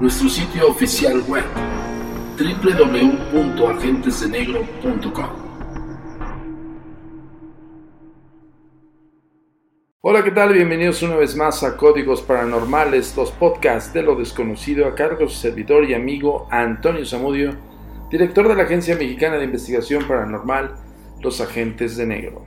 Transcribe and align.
Nuestro 0.00 0.28
sitio 0.28 0.68
oficial 0.68 1.22
web, 1.28 1.44
www.agentesdenegro.com. 2.36 5.26
Hola, 10.00 10.24
¿qué 10.24 10.32
tal? 10.32 10.54
Bienvenidos 10.54 11.00
una 11.02 11.14
vez 11.16 11.36
más 11.36 11.62
a 11.62 11.76
Códigos 11.76 12.22
Paranormales, 12.22 13.16
los 13.16 13.30
podcasts 13.30 13.92
de 13.92 14.02
lo 14.02 14.16
desconocido 14.16 14.86
a 14.86 14.96
cargo 14.96 15.20
de 15.20 15.28
su 15.28 15.36
servidor 15.36 15.84
y 15.84 15.94
amigo 15.94 16.48
Antonio 16.50 17.06
Zamudio, 17.06 17.54
director 18.10 18.48
de 18.48 18.56
la 18.56 18.64
Agencia 18.64 18.96
Mexicana 18.96 19.36
de 19.36 19.44
Investigación 19.44 20.08
Paranormal, 20.08 20.74
Los 21.20 21.40
Agentes 21.40 21.96
de 21.96 22.06
Negro. 22.06 22.44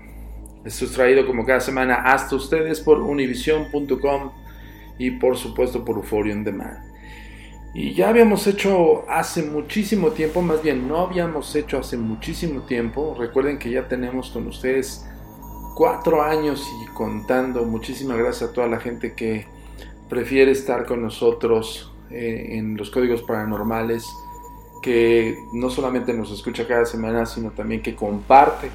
Esto 0.65 0.83
es 0.85 0.91
traído 0.91 1.25
como 1.25 1.45
cada 1.45 1.61
semana 1.61 2.01
hasta 2.03 2.35
ustedes 2.35 2.81
por 2.81 2.99
univision.com 2.99 4.31
y 4.97 5.11
por 5.11 5.37
supuesto 5.37 5.85
por 5.85 5.97
Euphoria 5.97 6.33
On 6.33 6.43
Demand. 6.43 6.94
Y 7.77 7.93
ya 7.93 8.07
habíamos 8.07 8.47
hecho 8.47 9.03
hace 9.09 9.43
muchísimo 9.43 10.11
tiempo, 10.11 10.41
más 10.41 10.63
bien 10.63 10.87
no 10.87 10.99
habíamos 10.99 11.53
hecho 11.57 11.77
hace 11.77 11.97
muchísimo 11.97 12.61
tiempo, 12.61 13.17
recuerden 13.19 13.59
que 13.59 13.69
ya 13.69 13.85
tenemos 13.89 14.29
con 14.29 14.47
ustedes 14.47 15.05
cuatro 15.75 16.23
años 16.23 16.65
y 16.81 16.87
contando. 16.93 17.65
Muchísimas 17.65 18.17
gracias 18.17 18.49
a 18.49 18.53
toda 18.53 18.67
la 18.67 18.79
gente 18.79 19.13
que 19.13 19.45
prefiere 20.07 20.51
estar 20.51 20.85
con 20.85 21.01
nosotros 21.01 21.91
eh, 22.09 22.51
en 22.51 22.77
los 22.77 22.89
códigos 22.89 23.23
paranormales, 23.23 24.07
que 24.81 25.37
no 25.51 25.69
solamente 25.69 26.13
nos 26.13 26.31
escucha 26.31 26.65
cada 26.65 26.85
semana, 26.85 27.25
sino 27.25 27.51
también 27.51 27.81
que 27.81 27.93
comparte, 27.93 28.69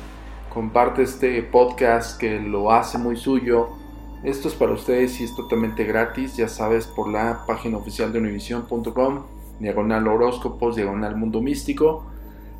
comparte 0.52 1.04
este 1.04 1.42
podcast, 1.42 2.20
que 2.20 2.38
lo 2.38 2.70
hace 2.70 2.98
muy 2.98 3.16
suyo. 3.16 3.79
Esto 4.22 4.48
es 4.48 4.54
para 4.54 4.72
ustedes 4.72 5.20
y 5.20 5.24
es 5.24 5.34
totalmente 5.34 5.84
gratis, 5.84 6.36
ya 6.36 6.48
sabes, 6.48 6.86
por 6.86 7.08
la 7.08 7.44
página 7.46 7.78
oficial 7.78 8.12
de 8.12 8.18
univision.com, 8.18 9.22
diagonal 9.58 10.08
horóscopos, 10.08 10.76
diagonal 10.76 11.16
mundo 11.16 11.40
místico. 11.40 12.04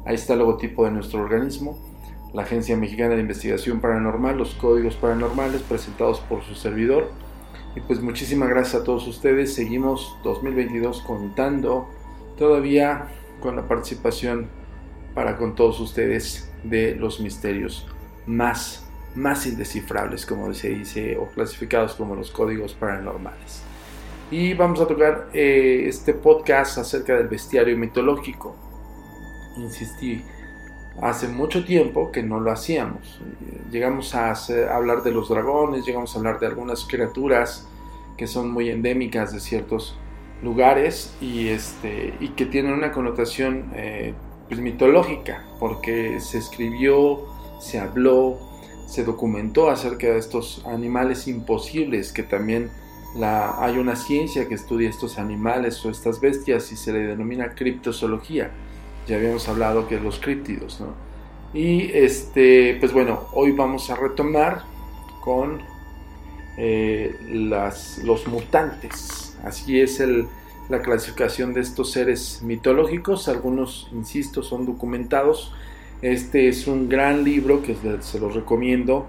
Ahí 0.07 0.15
está 0.15 0.33
el 0.33 0.39
logotipo 0.39 0.85
de 0.85 0.93
nuestro 0.93 1.21
organismo 1.21 1.77
la 2.33 2.43
Agencia 2.43 2.77
Mexicana 2.77 3.15
de 3.15 3.23
Investigación 3.23 3.81
Paranormal, 3.81 4.37
los 4.39 4.55
códigos 4.55 4.95
paranormales 4.97 5.63
presentados 5.63 6.21
por 6.21 6.43
su 6.43 6.55
servidor. 6.55 7.11
Y 7.75 7.81
pues 7.81 8.01
muchísimas 8.01 8.49
gracias 8.49 8.83
a 8.83 8.85
todos 8.85 9.07
ustedes. 9.07 9.55
Seguimos 9.55 10.17
2022 10.25 11.03
contando 11.03 11.89
todavía 12.37 13.09
con 13.41 13.57
la 13.57 13.67
participación 13.67 14.49
para 15.15 15.37
con 15.37 15.55
todos 15.55 15.81
ustedes 15.81 16.53
de 16.63 16.95
los 16.95 17.21
misterios 17.21 17.87
más, 18.27 18.89
más 19.15 19.47
indescifrables, 19.47 20.27
como 20.27 20.53
se 20.55 20.71
dice, 20.71 21.17
o 21.17 21.27
clasificados 21.27 21.95
como 21.95 22.15
los 22.15 22.31
códigos 22.31 22.75
paranormales. 22.75 23.63
Y 24.31 24.55
vamos 24.55 24.81
a 24.81 24.87
tocar 24.87 25.29
eh, 25.33 25.85
este 25.87 26.15
podcast 26.15 26.79
acerca 26.79 27.17
del 27.17 27.29
bestiario 27.29 27.77
mitológico. 27.77 28.55
Insistí 29.57 30.23
hace 31.03 31.29
mucho 31.29 31.65
tiempo 31.65 32.13
que 32.13 32.23
no 32.23 32.39
lo 32.41 32.53
hacíamos. 32.53 33.21
Llegamos 33.71 34.15
a, 34.15 34.33
hablar 34.75 35.03
de 35.03 35.13
los 35.13 35.29
dragones, 35.29 35.85
llegamos 35.85 36.15
a 36.15 36.19
hablar 36.19 36.39
de 36.39 36.47
algunas 36.47 36.85
criaturas 36.85 37.69
que 38.17 38.27
son 38.27 38.51
muy 38.51 38.71
endémicas 38.71 39.33
de 39.33 39.41
ciertos 39.41 39.97
lugares 40.43 41.17
y, 41.21 41.49
este, 41.49 42.15
y 42.21 42.29
que 42.31 42.47
tienen 42.47 42.73
una 42.73 42.93
connotación 42.93 43.73
eh, 43.75 44.15
pues, 44.49 44.61
mitológica, 44.61 45.45
porque 45.59 46.21
se 46.21 46.39
escribió, 46.39 47.27
se 47.61 47.79
habló, 47.79 48.50
se 48.91 49.05
documentó 49.05 49.71
acerca 49.71 50.09
de 50.09 50.19
estos 50.19 50.65
animales 50.67 51.29
imposibles, 51.29 52.13
que 52.13 52.23
también 52.23 52.71
la, 53.15 53.63
hay 53.65 53.79
una 53.79 53.97
ciencia 53.97 54.49
que 54.49 54.55
estudia 54.55 54.91
estos 54.91 55.19
animales 55.19 55.85
o 55.87 55.91
estas 55.91 56.21
bestias 56.21 56.71
y 56.73 56.77
se 56.77 56.93
le 56.93 57.01
denomina 57.01 57.55
criptozoología 57.55 58.51
ya 59.11 59.17
habíamos 59.17 59.49
hablado 59.49 59.89
que 59.89 59.99
los 59.99 60.19
críptidos, 60.21 60.81
¿no? 60.81 60.95
Y 61.53 61.91
este, 61.93 62.77
pues 62.79 62.93
bueno, 62.93 63.27
hoy 63.33 63.51
vamos 63.51 63.91
a 63.91 63.97
retomar 63.97 64.63
con 65.21 65.61
eh, 66.57 67.17
las, 67.29 67.99
los 68.05 68.29
mutantes. 68.29 69.37
Así 69.43 69.81
es 69.81 69.99
el, 69.99 70.29
la 70.69 70.81
clasificación 70.81 71.53
de 71.53 71.61
estos 71.63 71.91
seres 71.91 72.41
mitológicos. 72.45 73.27
Algunos, 73.27 73.89
insisto, 73.93 74.45
son 74.45 74.65
documentados. 74.65 75.53
Este 76.03 76.49
es 76.49 76.67
un 76.67 76.89
gran 76.89 77.25
libro 77.25 77.63
que 77.63 77.75
se- 78.01 78.19
los 78.21 78.35
recomiendo. 78.35 79.07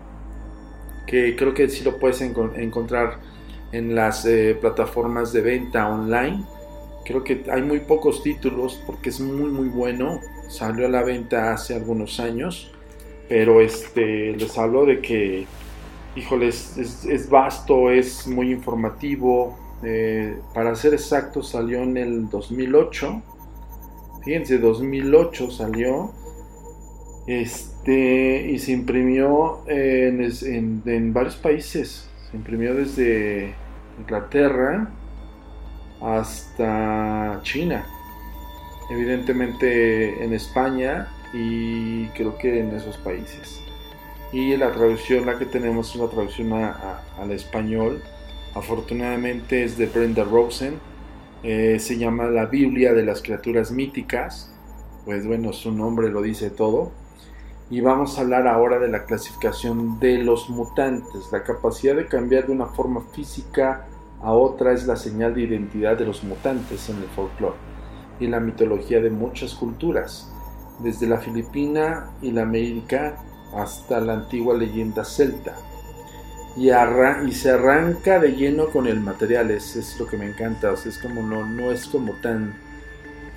Que 1.08 1.36
creo 1.36 1.54
que 1.54 1.70
sí 1.70 1.84
lo 1.84 1.98
puedes 2.00 2.22
enco- 2.22 2.56
encontrar 2.56 3.20
en 3.72 3.96
las 3.96 4.26
eh, 4.26 4.58
plataformas 4.60 5.34
de 5.34 5.42
venta 5.42 5.88
online. 5.90 6.44
Creo 7.06 7.24
que 7.24 7.44
hay 7.52 7.62
muy 7.64 7.80
pocos 7.82 8.22
títulos 8.24 8.82
porque 8.86 9.10
es 9.10 9.20
muy 9.20 9.50
muy 9.52 9.68
bueno. 9.70 10.20
Salió 10.50 10.86
a 10.86 10.90
la 10.90 11.04
venta 11.04 11.54
hace 11.54 11.76
algunos 11.76 12.20
años. 12.20 12.72
Pero 13.30 13.62
este 13.62 14.34
les 14.34 14.58
hablo 14.58 14.86
de 14.86 15.00
que, 15.02 15.46
híjole, 16.16 16.50
es, 16.50 16.78
es- 16.78 17.06
es 17.06 17.30
vasto, 17.30 17.90
es 17.92 18.28
muy 18.28 18.52
informativo. 18.52 19.58
Eh, 19.84 20.38
para 20.54 20.76
ser 20.76 20.94
exacto, 20.94 21.42
salió 21.42 21.82
en 21.82 21.98
el 21.98 22.30
2008. 22.30 23.22
Fíjense, 24.24 24.60
2008 24.60 25.50
salió. 25.50 26.12
Este, 27.32 28.50
y 28.52 28.60
se 28.60 28.74
imprimió 28.74 29.62
en, 29.66 31.14
varios 31.14 31.38
países. 31.38 32.10
Se 32.30 32.36
imprimió 32.36 32.76
desde 32.76 33.54
Inglaterra 33.98 34.90
hasta 36.02 37.40
China. 37.44 37.86
evidentemente 38.90 40.22
en 40.22 40.34
España 40.34 41.08
y 41.34 42.08
creo 42.08 42.38
que 42.38 42.60
en 42.60 42.76
esos 42.76 42.98
países. 42.98 43.62
Y 44.34 44.58
la 44.58 44.74
traducción, 44.74 45.26
la 45.26 45.40
que 45.40 45.46
tenemos 45.46 45.92
es 45.92 45.96
una 45.96 46.10
traducción 46.10 46.52
al 46.52 47.32
español. 47.32 48.04
Afortunadamente 48.56 49.64
es 49.64 49.78
de 49.78 49.86
Brenda 49.86 50.26
Rosen. 50.26 50.80
Eh, 51.44 51.80
se 51.80 51.98
llama 51.98 52.26
La 52.26 52.48
Biblia 52.48 52.94
de 52.94 53.06
las 53.06 53.22
Criaturas 53.22 53.72
Míticas. 53.72 54.54
Pues 55.06 55.26
bueno, 55.26 55.54
su 55.54 55.72
nombre 55.72 56.10
lo 56.10 56.22
dice 56.22 56.50
todo. 56.50 57.00
Y 57.72 57.80
vamos 57.80 58.18
a 58.18 58.22
hablar 58.22 58.50
ahora 58.50 58.80
de 58.80 58.90
la 58.90 59.06
clasificación 59.06 59.98
de 59.98 60.18
los 60.18 60.50
mutantes. 60.50 61.32
La 61.32 61.42
capacidad 61.42 61.96
de 61.96 62.06
cambiar 62.06 62.48
de 62.48 62.52
una 62.52 62.66
forma 62.66 63.00
física 63.14 63.88
a 64.22 64.34
otra 64.34 64.74
es 64.74 64.86
la 64.86 64.98
señal 64.98 65.34
de 65.34 65.44
identidad 65.44 65.98
de 65.98 66.06
los 66.06 66.22
mutantes 66.26 66.90
en 66.90 66.98
el 66.98 67.08
folclore 67.16 67.56
y 68.20 68.28
la 68.28 68.42
mitología 68.42 69.00
de 69.00 69.10
muchas 69.10 69.56
culturas, 69.56 70.30
desde 70.80 71.08
la 71.08 71.20
Filipina 71.20 72.12
y 72.22 72.32
la 72.32 72.42
América 72.42 73.16
hasta 73.56 74.02
la 74.02 74.14
antigua 74.16 74.54
leyenda 74.54 75.06
celta. 75.06 75.56
Y, 76.58 76.72
y 76.72 77.32
se 77.32 77.52
arranca 77.52 78.20
de 78.20 78.34
lleno 78.34 78.68
con 78.68 78.86
el 78.86 79.00
material, 79.00 79.50
es, 79.50 79.78
es 79.78 79.98
lo 79.98 80.08
que 80.08 80.18
me 80.18 80.28
encanta, 80.28 80.74
es 80.74 81.00
como 81.00 81.22
no, 81.24 81.46
no 81.46 81.72
es 81.72 81.88
como 81.88 82.12
tan, 82.16 82.54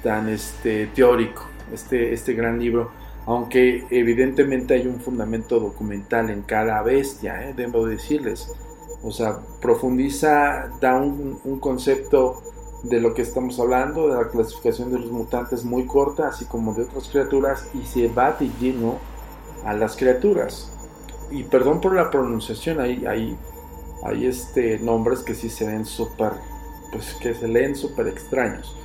tan 0.03 0.29
este, 0.29 0.89
teórico 0.89 1.45
este, 1.73 2.13
este 2.13 2.35
gran 2.35 2.59
libro, 2.59 2.91
aunque 3.27 3.87
evidentemente 3.91 4.75
hay 4.75 4.87
un 4.87 5.01
fundamento 5.01 5.61
documental 5.61 6.31
en 6.31 6.43
cada 6.43 6.83
bestia, 6.83 7.49
¿eh? 7.49 7.55
debo 7.57 7.87
decirles. 7.87 8.53
O 9.03 9.11
sea, 9.11 9.39
profundiza, 9.61 10.71
da 10.81 10.97
un, 10.97 11.39
un 11.45 11.59
concepto 11.59 12.43
de 12.85 13.01
lo 13.01 13.15
que 13.15 13.23
estamos 13.23 13.59
hablando, 13.59 14.09
de 14.09 14.23
la 14.23 14.29
clasificación 14.29 14.93
de 14.93 14.99
los 14.99 15.11
mutantes 15.11 15.65
muy 15.65 15.87
corta, 15.87 16.29
así 16.29 16.45
como 16.45 16.75
de 16.75 16.83
otras 16.83 17.09
criaturas, 17.09 17.69
y 17.75 17.87
se 17.87 18.09
va 18.09 18.33
de 18.33 18.51
lleno 18.61 18.99
a 19.65 19.73
las 19.73 19.97
criaturas. 19.97 20.71
Y 21.31 21.45
perdón 21.45 21.81
por 21.81 21.95
la 21.95 22.11
pronunciación, 22.11 22.81
hay, 22.81 23.07
hay, 23.07 23.37
hay 24.03 24.27
este, 24.27 24.79
nombres 24.79 25.21
que 25.21 25.35
sí 25.35 25.49
se 25.49 25.67
ven 25.67 25.87
súper, 25.87 26.33
pues 26.93 27.15
que 27.15 27.35
se 27.35 27.49
leen 27.49 27.75
súper 27.75 28.09
extraños. 28.09 28.77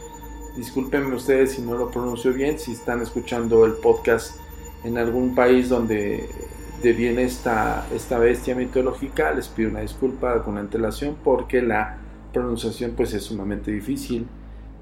Discúlpenme 0.59 1.15
ustedes 1.15 1.53
si 1.53 1.61
no 1.61 1.77
lo 1.77 1.89
pronuncio 1.89 2.33
bien, 2.33 2.59
si 2.59 2.73
están 2.73 3.01
escuchando 3.01 3.65
el 3.65 3.75
podcast 3.75 4.35
en 4.83 4.97
algún 4.97 5.33
país 5.33 5.69
donde 5.69 6.27
viene 6.83 7.23
esta, 7.23 7.87
esta 7.95 8.19
bestia 8.19 8.55
mitológica, 8.55 9.31
les 9.31 9.47
pido 9.47 9.69
una 9.69 9.79
disculpa 9.79 10.43
con 10.43 10.57
antelación 10.57 11.15
porque 11.23 11.61
la 11.61 11.99
pronunciación 12.33 12.91
pues 12.91 13.13
es 13.13 13.23
sumamente 13.23 13.71
difícil. 13.71 14.27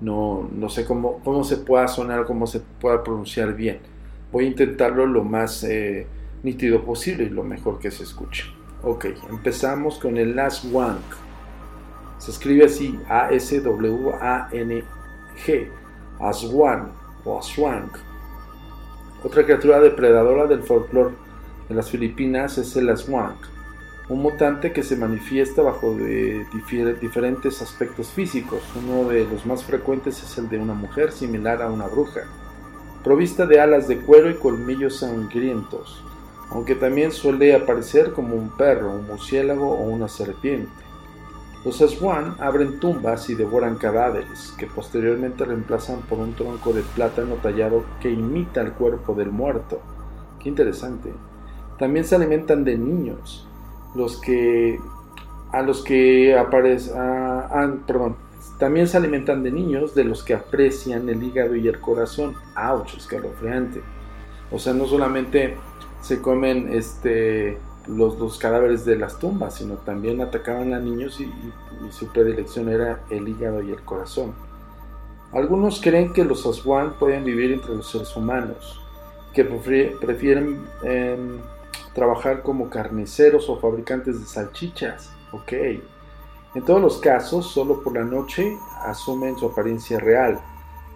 No, 0.01 0.50
no 0.51 0.68
sé 0.68 0.83
cómo, 0.83 1.19
cómo 1.24 1.44
se 1.44 1.57
pueda 1.57 1.88
sonar, 1.88 2.25
cómo 2.25 2.47
se 2.47 2.59
pueda 2.59 3.03
pronunciar 3.03 3.53
bien. 3.56 3.77
Voy 4.31 4.45
a 4.45 4.47
intentarlo 4.47 5.06
lo 5.06 5.24
más 5.24 5.63
eh, 5.63 6.07
nítido 6.41 6.83
posible 6.85 7.25
y 7.25 7.29
lo 7.29 7.44
mejor 7.44 7.77
que 7.77 7.91
se 7.91 8.01
escuche. 8.01 8.45
Ok, 8.81 9.06
empezamos 9.29 10.00
con 10.00 10.18
el 10.18 10.35
Last 10.35 10.65
Wank. 10.71 11.03
Se 12.18 12.31
escribe 12.31 12.65
así, 12.65 12.97
A-S-W-A-N-G, 15.38 15.69
Aswan 16.19 16.92
o 17.24 17.39
Aswank. 17.39 17.98
Otra 19.24 19.44
criatura 19.44 19.80
depredadora 19.80 20.48
del 20.48 20.63
folclore 20.63 21.16
de 21.69 21.75
las 21.75 21.89
Filipinas 21.89 22.57
es 22.57 22.75
el 22.75 22.89
Aswank 22.89 23.57
un 24.10 24.22
mutante 24.22 24.72
que 24.72 24.84
se 24.84 24.95
manifiesta 24.95 25.62
bajo 25.62 25.94
de 25.94 26.45
diferentes 27.01 27.62
aspectos 27.62 28.07
físicos. 28.07 28.62
Uno 28.75 29.10
de 29.10 29.25
los 29.25 29.45
más 29.45 29.63
frecuentes 29.63 30.24
es 30.24 30.38
el 30.38 30.48
de 30.50 30.57
una 30.57 30.74
mujer 30.74 31.12
similar 31.12 31.62
a 31.62 31.69
una 31.69 31.88
bruja, 31.88 32.22
provista 33.04 33.45
de 33.45 33.60
alas 33.60 33.88
de 33.88 33.98
cuero 33.98 34.30
y 34.30 34.36
colmillos 34.36 35.00
sangrientos, 35.00 36.01
aunque 36.50 36.75
también 36.75 37.12
suele 37.12 37.54
aparecer 37.54 38.13
como 38.13 38.36
un 38.36 38.50
perro, 38.56 38.92
un 38.92 39.07
murciélago 39.07 39.69
o 39.69 39.84
una 39.84 40.07
serpiente. 40.07 40.72
Los 41.68 41.81
Aswan 41.81 42.38
abren 42.40 42.80
tumbas 42.80 43.30
y 43.30 43.36
devoran 43.36 43.75
cadáveres, 43.75 44.54
que 44.58 44.68
posteriormente 44.68 45.44
reemplazan 45.44 46.00
por 46.00 46.18
un 46.18 46.34
tronco 46.34 46.72
de 46.72 46.81
plátano 46.81 47.36
tallado 47.44 47.84
que 48.00 48.10
imita 48.10 48.62
el 48.62 48.72
cuerpo 48.72 49.14
del 49.14 49.31
muerto. 49.31 49.81
Qué 50.40 50.48
interesante. 50.48 51.12
También 51.78 52.06
se 52.06 52.16
alimentan 52.16 52.64
de 52.64 52.78
niños, 52.78 53.46
los 53.96 54.16
que 54.16 54.80
a 55.52 55.62
los 55.62 55.84
que 55.84 56.40
aparecen, 56.40 56.94
perdón, 57.86 58.16
también 58.58 58.88
se 58.88 58.96
alimentan 58.96 59.44
de 59.44 59.52
niños 59.52 59.94
de 59.94 60.06
los 60.06 60.24
que 60.24 60.36
aprecian 60.36 61.10
el 61.10 61.22
hígado 61.22 61.54
y 61.58 61.68
el 61.68 61.81
corazón. 61.81 62.36
¡Auch! 62.56 62.96
Escalofriante. 62.96 63.81
O 64.52 64.58
sea, 64.58 64.72
no 64.72 64.86
solamente 64.86 65.58
se 66.00 66.22
comen 66.22 66.70
este, 66.72 67.58
los, 67.88 68.38
cadáveres 68.38 68.86
de 68.86 68.95
las 68.95 69.19
tumbas, 69.19 69.56
sino 69.56 69.75
también 69.75 70.22
atacaban 70.22 70.74
a 70.74 70.80
niños 70.80 71.19
y, 71.19 71.31
su 71.92 72.07
predilección 72.07 72.69
era 72.69 73.04
el 73.12 73.28
hígado 73.28 73.62
y 73.62 73.72
el 73.72 73.81
corazón. 73.84 74.34
Algunos 75.31 75.80
creen 75.80 76.12
que 76.12 76.25
los 76.25 76.45
Aswan 76.45 76.98
pueden 76.98 77.24
vivir 77.24 77.51
entre 77.51 77.75
los 77.75 77.92
seres 77.92 78.16
humanos, 78.16 78.81
que 79.34 79.45
prefieren 79.45 80.66
em, 80.84 81.38
trabajar 81.94 82.42
como 82.42 82.69
carniceros 82.69 83.48
o 83.50 83.60
fabricantes 83.60 84.19
de 84.19 84.25
salchichas. 84.25 85.12
Ok. 85.31 85.54
En 86.56 86.66
todos 86.66 86.81
los 86.81 86.98
casos, 86.98 87.51
solo 87.51 87.84
por 87.84 87.94
la 87.94 88.04
noche 88.04 88.57
asumen 88.84 89.38
su 89.38 89.45
apariencia 89.45 90.00
real. 90.00 90.39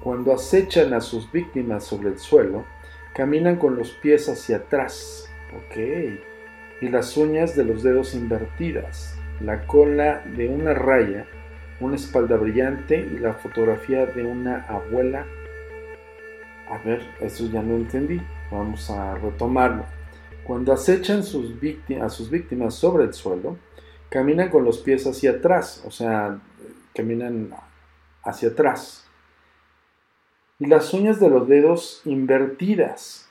Cuando 0.03 0.33
acechan 0.33 0.93
a 0.95 1.01
sus 1.01 1.31
víctimas 1.31 1.83
sobre 1.83 2.09
el 2.09 2.17
suelo, 2.17 2.63
caminan 3.13 3.57
con 3.57 3.75
los 3.75 3.91
pies 3.91 4.27
hacia 4.27 4.57
atrás. 4.57 5.29
Ok. 5.55 6.30
Y 6.81 6.89
las 6.89 7.15
uñas 7.15 7.55
de 7.55 7.63
los 7.63 7.83
dedos 7.83 8.13
invertidas. 8.15 9.15
La 9.39 9.65
cola 9.65 10.23
de 10.35 10.49
una 10.49 10.73
raya, 10.73 11.25
una 11.79 11.95
espalda 11.95 12.37
brillante 12.37 12.97
y 12.97 13.19
la 13.19 13.33
fotografía 13.33 14.05
de 14.05 14.23
una 14.23 14.65
abuela. 14.67 15.25
A 16.69 16.77
ver, 16.79 17.01
eso 17.19 17.47
ya 17.47 17.61
no 17.61 17.75
entendí. 17.75 18.19
Vamos 18.51 18.89
a 18.89 19.15
retomarlo. 19.15 19.85
Cuando 20.43 20.73
acechan 20.73 21.19
a 21.19 21.23
sus 21.23 21.59
víctimas 21.59 22.75
sobre 22.75 23.03
el 23.05 23.13
suelo, 23.13 23.57
caminan 24.09 24.49
con 24.49 24.65
los 24.65 24.79
pies 24.79 25.07
hacia 25.07 25.31
atrás, 25.31 25.83
o 25.87 25.91
sea, 25.91 26.39
caminan 26.93 27.51
hacia 28.23 28.49
atrás. 28.49 29.07
Y 30.59 30.65
las 30.65 30.93
uñas 30.93 31.19
de 31.19 31.29
los 31.29 31.47
dedos 31.47 32.01
invertidas. 32.05 33.30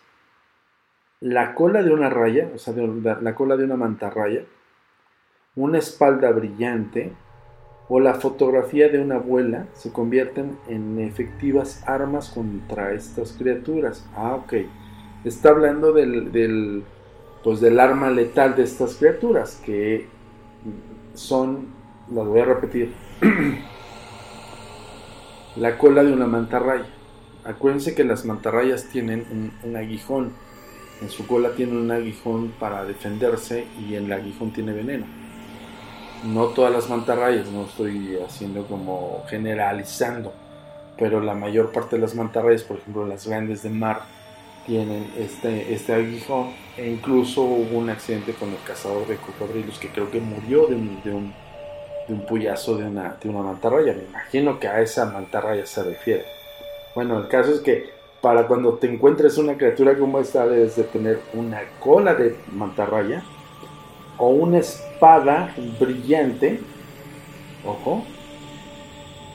La 1.21 1.55
cola 1.55 1.83
de 1.83 1.93
una 1.93 2.09
raya, 2.09 2.51
o 2.55 2.59
sea, 2.59 2.75
la 2.75 3.35
cola 3.35 3.57
de 3.57 3.65
una 3.65 3.77
mantarraya, 3.77 4.45
una 5.55 5.79
espalda 5.79 6.31
brillante 6.31 7.13
o 7.89 8.01
la 8.01 8.15
fotografía 8.15 8.89
de 8.89 9.01
una 9.01 9.17
abuela 9.17 9.67
se 9.75 9.93
convierten 9.93 10.57
en 10.69 10.99
efectivas 10.99 11.83
armas 11.87 12.31
contra 12.31 12.93
estas 12.93 13.33
criaturas. 13.33 14.09
Ah, 14.15 14.35
ok. 14.35 14.55
Está 15.25 15.51
hablando 15.51 15.93
del 15.93 16.85
pues 17.43 17.61
del 17.61 17.81
arma 17.81 18.11
letal 18.11 18.55
de 18.55 18.65
estas 18.65 18.95
criaturas, 18.97 19.61
que 19.65 20.07
son, 21.15 21.69
las 22.13 22.27
voy 22.27 22.41
a 22.41 22.45
repetir, 22.45 22.93
la 25.57 25.79
cola 25.79 26.03
de 26.03 26.13
una 26.13 26.27
mantarraya. 26.27 26.87
Acuérdense 27.45 27.95
que 27.95 28.05
las 28.05 28.27
mantarrayas 28.27 28.85
tienen 28.91 29.53
un, 29.65 29.77
aguijón, 29.77 30.33
en 31.01 31.09
su 31.09 31.27
cola 31.27 31.51
tiene 31.57 31.73
un 31.73 31.91
aguijón 31.91 32.53
para 32.59 32.85
defenderse 32.85 33.67
y 33.79 33.95
el 33.95 34.13
aguijón 34.13 34.53
tiene 34.53 34.73
veneno. 34.73 35.07
No 36.25 36.47
todas 36.49 36.73
las 36.73 36.91
mantarrayas, 36.91 37.49
no 37.49 37.65
estoy 37.65 38.19
haciendo 38.19 38.67
como 38.67 39.25
generalizando, 39.29 40.35
pero 40.99 41.21
la 41.21 41.35
mayor 41.35 41.73
parte 41.73 41.97
de 41.97 42.03
las 42.03 42.15
mantarrayas, 42.15 42.63
por 42.63 42.79
ejemplo 42.79 43.07
las 43.07 43.27
grandes 43.27 43.63
de 43.63 43.71
mar, 43.71 44.03
tienen 44.67 45.11
este, 45.17 45.73
este 45.73 45.95
aguijón 45.95 46.53
e 46.77 46.91
incluso 46.91 47.43
hubo 47.43 47.79
un 47.79 47.89
accidente 47.89 48.35
con 48.35 48.51
el 48.51 48.63
cazador 48.67 49.07
de 49.07 49.17
cocodrilos 49.17 49.79
que 49.79 49.89
creo 49.89 50.11
que 50.11 50.21
murió 50.21 50.67
de 50.67 50.75
un, 50.75 51.03
de 51.03 51.15
un, 51.15 51.35
de 52.07 52.15
un 52.15 52.27
puyazo 52.27 52.77
de 52.77 52.85
una, 52.85 53.17
de 53.23 53.29
una 53.31 53.41
mantarraya. 53.41 53.95
Me 53.95 54.05
imagino 54.05 54.61
que 54.61 54.69
a 54.69 54.83
esa 54.83 55.07
mantarraya 55.07 55.65
se 55.65 55.83
refiere. 55.83 56.27
Bueno, 56.95 57.19
el 57.19 57.29
caso 57.29 57.53
es 57.53 57.61
que 57.61 58.00
para 58.21 58.47
cuando 58.47 58.75
te 58.75 58.93
encuentres 58.93 59.39
una 59.39 59.57
criatura 59.57 59.97
como 59.97 60.19
esta 60.19 60.47
debes 60.47 60.77
de 60.77 60.85
tener 60.85 61.21
una 61.33 61.61
cola 61.81 62.15
de 62.15 62.37
mantarraya 62.53 63.23
o 64.19 64.29
una 64.29 64.59
espada 64.59 65.55
brillante, 65.79 66.61
ojo, 67.65 68.05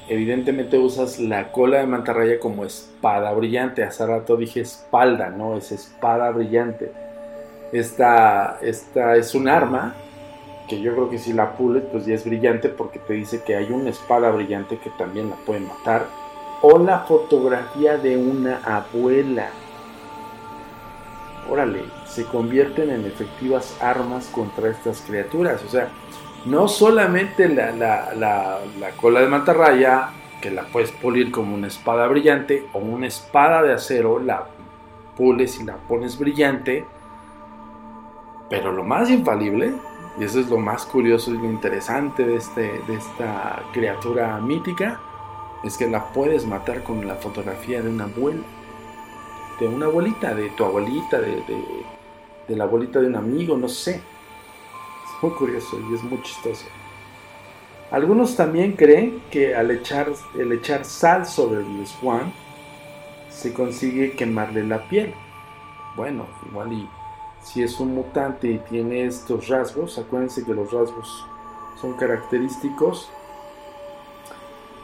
evidentemente 0.08 0.78
usas 0.78 1.20
la 1.20 1.52
cola 1.52 1.80
de 1.80 1.88
mantarraya 1.88 2.40
como 2.40 2.64
espada 2.64 3.34
brillante. 3.34 3.84
Hace 3.84 4.06
rato 4.06 4.38
dije 4.38 4.62
espalda, 4.62 5.30
no, 5.30 5.58
es 5.58 5.72
espada 5.72 6.30
brillante. 6.30 6.92
Esta, 7.72 8.60
esta 8.62 9.16
es 9.16 9.34
un 9.34 9.48
arma 9.48 9.96
que 10.70 10.80
yo 10.82 10.94
creo 10.94 11.10
que 11.10 11.18
si 11.18 11.34
la 11.34 11.54
pules 11.54 11.84
pues 11.92 12.06
ya 12.06 12.16
es 12.16 12.26
brillante 12.26 12.70
porque 12.70 13.00
te 13.00 13.14
dice 13.14 13.42
que 13.44 13.56
hay 13.56 13.72
una 13.72 13.90
espada 13.90 14.32
brillante 14.32 14.78
que 14.78 14.90
también 14.92 15.30
la 15.30 15.36
puede 15.36 15.60
matar 15.60 16.06
o 16.62 16.80
la 16.80 17.00
fotografía 17.00 17.98
de 17.98 18.18
una 18.18 18.60
abuela. 18.64 19.50
Órale, 21.50 21.84
se 22.06 22.26
convierten 22.26 22.90
en 22.90 23.06
efectivas 23.06 23.78
armas 23.82 24.28
contra 24.28 24.70
estas 24.70 25.02
criaturas. 25.02 25.64
O 25.64 25.70
sea, 25.70 25.90
no 26.46 26.68
solamente 26.68 27.48
la, 27.48 27.72
la 28.16 28.92
cola 28.98 29.22
de 29.22 29.28
mantarraya, 29.28 30.10
que 30.42 30.52
la 30.52 30.64
puedes 30.64 30.92
pulir 30.92 31.32
como 31.32 31.56
una 31.56 31.68
espada 31.68 32.08
brillante, 32.08 32.68
o 32.74 32.80
una 32.80 33.08
espada 33.08 33.64
de 33.64 33.74
acero, 33.74 34.20
la 34.20 34.46
pules 35.16 35.60
y 35.60 35.64
la 35.64 35.76
pones 35.76 36.20
brillante. 36.20 36.86
Pero 38.50 38.72
lo 38.72 38.84
más 38.84 39.10
infalible, 39.10 39.74
y 40.20 40.24
eso 40.24 40.40
es 40.40 40.50
lo 40.50 40.58
más 40.58 40.86
curioso 40.86 41.32
y 41.32 41.38
lo 41.38 41.46
interesante 41.46 42.26
de, 42.26 42.36
este, 42.36 42.62
de 42.88 42.96
esta 42.96 43.64
criatura 43.74 44.38
mítica, 44.40 45.00
es 45.66 45.78
que 45.78 45.88
la 45.88 46.14
puedes 46.14 46.46
matar 46.46 46.84
con 46.84 47.08
la 47.08 47.16
fotografía 47.16 47.82
de 47.82 47.90
una 47.90 48.04
abuela, 48.04 48.44
de 49.60 49.68
una 49.68 49.88
abuelita, 49.88 50.36
de 50.36 50.50
tu 50.52 50.64
abuelita, 50.64 51.20
de, 51.20 52.56
la 52.56 52.66
abuelita 52.66 53.00
de 53.00 53.08
un 53.08 53.16
amigo, 53.16 53.58
no 53.58 53.68
sé. 53.68 53.96
Es 53.96 55.24
muy 55.24 55.32
curioso 55.32 55.80
y 55.90 55.96
es 55.96 56.04
muy 56.04 56.22
chistoso. 56.22 56.66
Algunos 57.90 58.36
también 58.36 58.74
creen 58.74 59.24
que 59.32 59.56
al 59.56 59.72
echar, 59.72 60.12
el 60.38 60.52
echar 60.52 60.86
sal 60.86 61.26
sobre 61.26 61.62
el 61.62 61.88
swan 61.88 62.32
se 63.30 63.54
consigue 63.54 64.12
quemarle 64.12 64.64
la 64.64 64.88
piel. 64.88 65.14
Bueno, 65.96 66.28
igual 66.48 66.74
y 66.74 66.90
si 67.42 67.64
es 67.64 67.80
un 67.80 67.96
mutante 67.96 68.50
y 68.50 68.60
tiene 68.60 69.06
estos 69.06 69.48
rasgos, 69.48 69.98
acuérdense 69.98 70.44
que 70.44 70.54
los 70.54 70.72
rasgos 70.72 71.26
son 71.80 71.94
característicos 71.94 73.10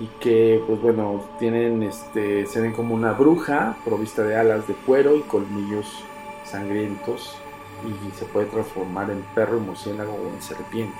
y 0.02 0.08
que 0.20 0.64
pues 0.66 0.82
bueno 0.82 1.24
tienen 1.38 1.84
este 1.84 2.48
se 2.48 2.60
ven 2.60 2.74
como 2.74 2.96
una 2.96 3.12
bruja 3.12 3.78
provista 3.86 4.24
de 4.24 4.36
alas 4.36 4.68
de 4.68 4.74
cuero 4.74 5.16
y 5.16 5.22
colmillos 5.22 6.04
sangrientos 6.44 7.38
y 7.86 8.18
se 8.18 8.26
puede 8.26 8.48
transformar 8.48 9.10
en 9.10 9.22
perro, 9.34 9.60
murciélago 9.60 10.14
o 10.14 10.34
en 10.34 10.42
serpiente. 10.42 11.00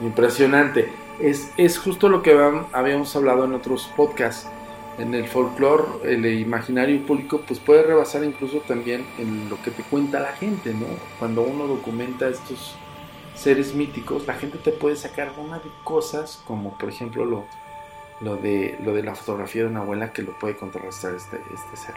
Impresionante. 0.00 0.92
Es, 1.20 1.50
es 1.56 1.78
justo 1.78 2.08
lo 2.08 2.22
que 2.22 2.38
habíamos 2.72 3.16
hablado 3.16 3.44
en 3.44 3.54
otros 3.54 3.90
podcasts. 3.96 4.48
En 4.98 5.14
el 5.14 5.26
folclore, 5.26 5.84
el 6.04 6.24
imaginario 6.40 7.04
público, 7.06 7.42
pues 7.46 7.58
puede 7.58 7.82
rebasar 7.82 8.24
incluso 8.24 8.60
también 8.60 9.04
en 9.18 9.48
lo 9.50 9.60
que 9.62 9.70
te 9.70 9.82
cuenta 9.82 10.20
la 10.20 10.32
gente, 10.32 10.72
¿no? 10.72 10.86
Cuando 11.18 11.42
uno 11.42 11.66
documenta 11.66 12.28
estos 12.28 12.76
seres 13.34 13.74
míticos, 13.74 14.26
la 14.26 14.34
gente 14.34 14.56
te 14.56 14.72
puede 14.72 14.96
sacar 14.96 15.32
una 15.36 15.58
de 15.58 15.70
cosas, 15.84 16.42
como 16.46 16.78
por 16.78 16.88
ejemplo 16.88 17.26
lo, 17.26 17.44
lo 18.20 18.36
de, 18.36 18.78
lo 18.84 18.94
de 18.94 19.02
la 19.02 19.14
fotografía 19.14 19.62
de 19.62 19.68
una 19.68 19.80
abuela 19.80 20.12
que 20.12 20.22
lo 20.22 20.32
puede 20.38 20.56
contrarrestar 20.56 21.14
este, 21.14 21.36
este 21.52 21.76
ser. 21.76 21.94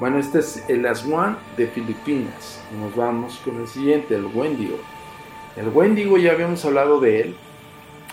Bueno, 0.00 0.18
este 0.18 0.38
es 0.38 0.64
el 0.68 0.86
Aswan 0.86 1.38
de 1.56 1.66
Filipinas. 1.66 2.62
Nos 2.80 2.94
vamos 2.94 3.40
con 3.44 3.60
el 3.60 3.66
siguiente, 3.66 4.14
el 4.14 4.26
Wendigo. 4.26 4.78
El 5.56 5.68
Wendigo 5.68 6.16
ya 6.18 6.32
habíamos 6.32 6.64
hablado 6.64 7.00
de 7.00 7.20
él. 7.20 7.36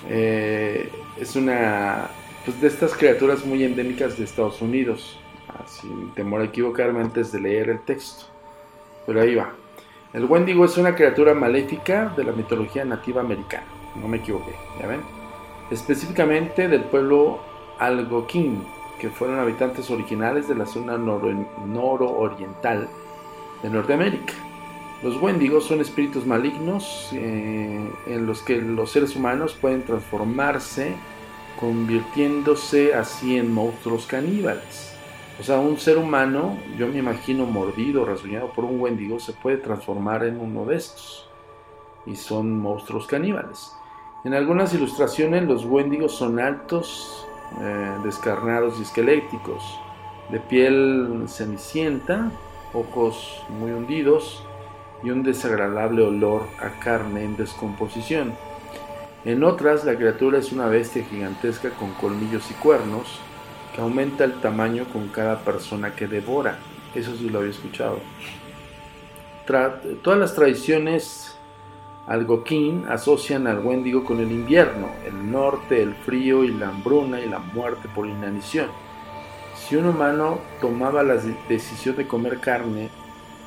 Eh, 0.09 0.91
es 1.19 1.35
una 1.35 2.09
pues, 2.43 2.59
de 2.59 2.67
estas 2.67 2.93
criaturas 2.95 3.45
muy 3.45 3.63
endémicas 3.63 4.17
de 4.17 4.23
Estados 4.23 4.61
Unidos. 4.61 5.19
Sin 5.67 6.13
temor 6.13 6.41
a 6.41 6.45
equivocarme 6.45 7.01
antes 7.01 7.31
de 7.31 7.39
leer 7.39 7.69
el 7.69 7.79
texto. 7.81 8.25
Pero 9.05 9.21
ahí 9.21 9.35
va. 9.35 9.53
El 10.11 10.25
Wendigo 10.25 10.65
es 10.65 10.77
una 10.77 10.95
criatura 10.95 11.33
maléfica 11.33 12.13
de 12.17 12.23
la 12.23 12.31
mitología 12.31 12.83
nativa 12.83 13.21
americana. 13.21 13.65
No 13.95 14.07
me 14.07 14.17
equivoqué, 14.17 14.53
¿ya 14.79 14.87
ven? 14.87 15.24
Específicamente 15.71 16.67
del 16.67 16.83
pueblo 16.83 17.39
Algonquin, 17.79 18.63
que 18.99 19.09
fueron 19.09 19.39
habitantes 19.39 19.89
originales 19.89 20.47
de 20.47 20.55
la 20.55 20.65
zona 20.65 20.97
nororiental 20.97 22.87
de 23.61 23.69
Norteamérica. 23.69 24.33
Los 25.03 25.21
Wendigos 25.21 25.65
son 25.65 25.81
espíritus 25.81 26.25
malignos 26.25 27.09
eh, 27.13 27.91
en 28.07 28.25
los 28.25 28.41
que 28.41 28.57
los 28.57 28.91
seres 28.91 29.15
humanos 29.15 29.53
pueden 29.59 29.83
transformarse, 29.83 30.95
convirtiéndose 31.59 32.93
así 32.93 33.37
en 33.37 33.53
monstruos 33.53 34.05
caníbales. 34.05 34.95
O 35.39 35.43
sea, 35.43 35.59
un 35.59 35.77
ser 35.77 35.97
humano, 35.97 36.57
yo 36.77 36.87
me 36.87 36.99
imagino 36.99 37.45
mordido, 37.45 38.05
rasguñado 38.05 38.53
por 38.53 38.63
un 38.63 38.79
Wendigo, 38.79 39.19
se 39.19 39.33
puede 39.33 39.57
transformar 39.57 40.23
en 40.23 40.39
uno 40.39 40.65
de 40.65 40.77
estos. 40.77 41.29
Y 42.05 42.15
son 42.15 42.57
monstruos 42.57 43.05
caníbales. 43.05 43.73
En 44.25 44.33
algunas 44.33 44.73
ilustraciones 44.73 45.43
los 45.43 45.65
wendigos 45.65 46.13
son 46.13 46.39
altos, 46.39 47.27
eh, 47.61 47.91
descarnados 48.03 48.79
y 48.79 48.81
esqueléticos, 48.81 49.79
de 50.31 50.39
piel 50.39 51.25
cenicienta, 51.27 52.31
ojos 52.73 53.43
muy 53.49 53.69
hundidos 53.69 54.43
y 55.03 55.11
un 55.11 55.21
desagradable 55.21 56.01
olor 56.01 56.47
a 56.59 56.79
carne 56.79 57.23
en 57.23 57.37
descomposición. 57.37 58.33
En 59.25 59.43
otras, 59.43 59.85
la 59.85 59.95
criatura 59.95 60.39
es 60.39 60.51
una 60.51 60.65
bestia 60.69 61.05
gigantesca 61.05 61.69
con 61.69 61.91
colmillos 61.93 62.49
y 62.49 62.55
cuernos 62.55 63.19
que 63.75 63.81
aumenta 63.81 64.23
el 64.23 64.41
tamaño 64.41 64.85
con 64.91 65.07
cada 65.09 65.37
persona 65.41 65.95
que 65.95 66.07
devora. 66.07 66.57
Eso 66.95 67.15
sí 67.15 67.29
lo 67.29 67.39
había 67.39 67.51
escuchado. 67.51 67.99
todas 70.01 70.19
las 70.19 70.33
tradiciones 70.33 71.34
Algoquín 72.07 72.85
asocian 72.87 73.47
al 73.47 73.59
Wendigo 73.59 74.03
con 74.03 74.19
el 74.19 74.31
invierno, 74.31 74.89
el 75.05 75.31
norte, 75.31 75.81
el 75.81 75.95
frío 75.95 76.43
y 76.43 76.49
la 76.49 76.69
hambruna 76.69 77.19
y 77.19 77.27
la 77.27 77.39
muerte 77.39 77.89
por 77.95 78.05
inanición. 78.05 78.67
Si 79.55 79.75
un 79.75 79.87
humano 79.87 80.39
tomaba 80.61 81.01
la 81.01 81.15
decisión 81.49 81.95
de 81.95 82.07
comer 82.07 82.39
carne 82.39 82.89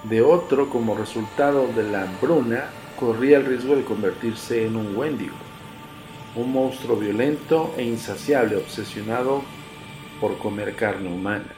de 0.05 0.23
otro 0.23 0.69
como 0.69 0.97
resultado 0.97 1.69
de 1.69 1.85
la 1.85 2.03
hambruna, 2.03 2.65
corría 2.99 3.37
el 3.37 3.47
riesgo 3.47 3.77
de 3.77 3.85
convertirse 3.85 4.67
en 4.67 4.75
un 4.75 4.97
Wendigo, 4.97 5.37
un 6.35 6.53
monstruo 6.53 6.97
violento 6.97 7.73
e 7.77 7.85
insaciable, 7.85 8.57
obsesionado 8.57 9.43
por 10.21 10.37
comer 10.39 10.75
carne 10.75 11.13
humana. 11.13 11.55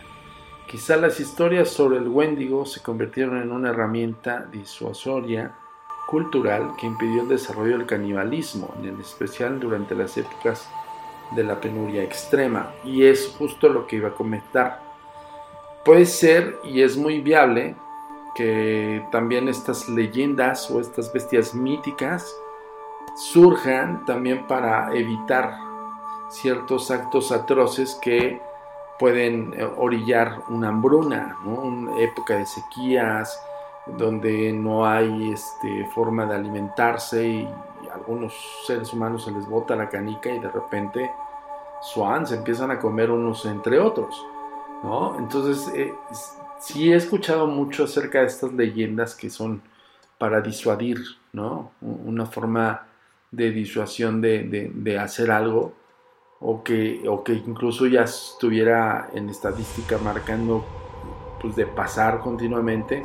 Quizá 0.66 0.99
las 0.99 1.19
historias 1.19 1.71
sobre 1.71 1.97
el 1.97 2.09
Wendigo 2.09 2.66
se 2.66 2.83
convirtieron 2.83 3.40
en 3.40 3.52
una 3.52 3.71
herramienta 3.71 4.47
disuasoria 4.52 5.54
cultural 6.11 6.75
que 6.76 6.87
impidió 6.87 7.23
el 7.23 7.29
desarrollo 7.29 7.79
del 7.79 7.87
canibalismo, 7.87 8.75
en 8.83 9.00
especial 9.00 9.61
durante 9.61 9.95
las 9.95 10.17
épocas 10.17 10.69
de 11.31 11.45
la 11.45 11.61
penuria 11.61 12.02
extrema. 12.02 12.73
Y 12.85 13.05
es 13.05 13.35
justo 13.38 13.69
lo 13.69 13.87
que 13.87 13.97
iba 13.97 14.09
a 14.09 14.14
comentar. 14.14 14.83
Puede 15.85 16.07
ser 16.07 16.59
y 16.64 16.83
es 16.83 16.97
muy 16.97 17.21
viable 17.21 17.76
que 18.35 19.07
también 19.11 19.49
estas 19.49 19.88
leyendas 19.88 20.71
o 20.71 20.81
estas 20.81 21.12
bestias 21.12 21.55
míticas 21.55 22.35
surjan 23.17 24.05
también 24.05 24.47
para 24.47 24.95
evitar 24.95 25.57
ciertos 26.29 26.90
actos 26.90 27.33
atroces 27.33 27.99
que 28.02 28.40
pueden 28.99 29.55
eh, 29.57 29.64
orillar 29.64 30.43
una 30.49 30.69
hambruna, 30.69 31.38
una 31.45 31.99
época 32.00 32.37
de 32.37 32.47
sequías, 32.47 33.40
donde 33.97 34.52
no 34.52 34.87
hay 34.87 35.32
este, 35.32 35.87
forma 35.94 36.26
de 36.26 36.37
alimentarse 36.37 37.26
y, 37.26 37.49
a 37.90 37.94
algunos 37.94 38.35
seres 38.66 38.92
humanos 38.92 39.25
se 39.25 39.32
les 39.32 39.49
bota 39.49 39.75
la 39.75 39.88
canica 39.88 40.30
y 40.30 40.38
de 40.38 40.49
repente 40.49 41.11
swan 41.82 42.26
se 42.26 42.37
empiezan 42.37 42.70
a 42.70 42.78
comer 42.78 43.11
unos 43.11 43.44
entre 43.47 43.80
otros, 43.80 44.25
¿no? 44.85 45.18
Entonces, 45.18 45.73
eh, 45.75 45.92
sí 46.59 46.92
he 46.92 46.97
escuchado 46.97 47.47
mucho 47.47 47.85
acerca 47.85 48.20
de 48.20 48.26
estas 48.26 48.52
leyendas 48.52 49.14
que 49.14 49.30
son 49.30 49.62
para 50.18 50.40
disuadir, 50.40 50.99
¿no? 51.32 51.73
Una 51.80 52.26
forma 52.26 52.87
de 53.30 53.50
disuasión 53.50 54.20
de, 54.20 54.70
de, 54.75 54.99
hacer 54.99 55.30
algo 55.30 55.73
o 56.40 56.62
que, 56.62 57.02
o 57.09 57.23
que 57.23 57.32
incluso 57.32 57.87
ya 57.87 58.02
estuviera 58.02 59.09
en 59.14 59.28
estadística 59.28 59.99
marcando 59.99 60.64
pues 61.40 61.56
de 61.56 61.66
pasar 61.66 62.20
continuamente 62.20 63.02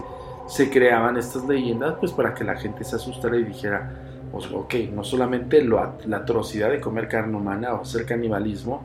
se 0.48 0.70
creaban 0.70 1.18
estas 1.18 1.46
leyendas 1.46 1.96
pues 2.00 2.12
para 2.12 2.34
que 2.34 2.44
la 2.44 2.56
gente 2.56 2.84
se 2.84 2.96
asustara 2.96 3.38
y 3.38 3.44
dijera, 3.44 3.92
pues, 4.32 4.52
ok, 4.52 4.74
no 4.94 5.04
solamente 5.04 5.64
la 5.64 6.18
atrocidad 6.18 6.70
de 6.70 6.82
comer 6.82 7.08
carne 7.08 7.38
humana 7.38 7.74
o 7.74 7.82
hacer 7.82 8.06
canibalismo 8.06 8.84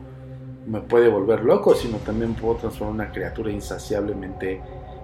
me 0.65 0.81
puede 0.81 1.09
volver 1.09 1.43
loco, 1.43 1.75
sino 1.75 1.97
también 1.97 2.33
puedo 2.35 2.55
transformar 2.55 2.93
una 2.93 3.11
criatura 3.11 3.51
insaciablemente 3.51 4.61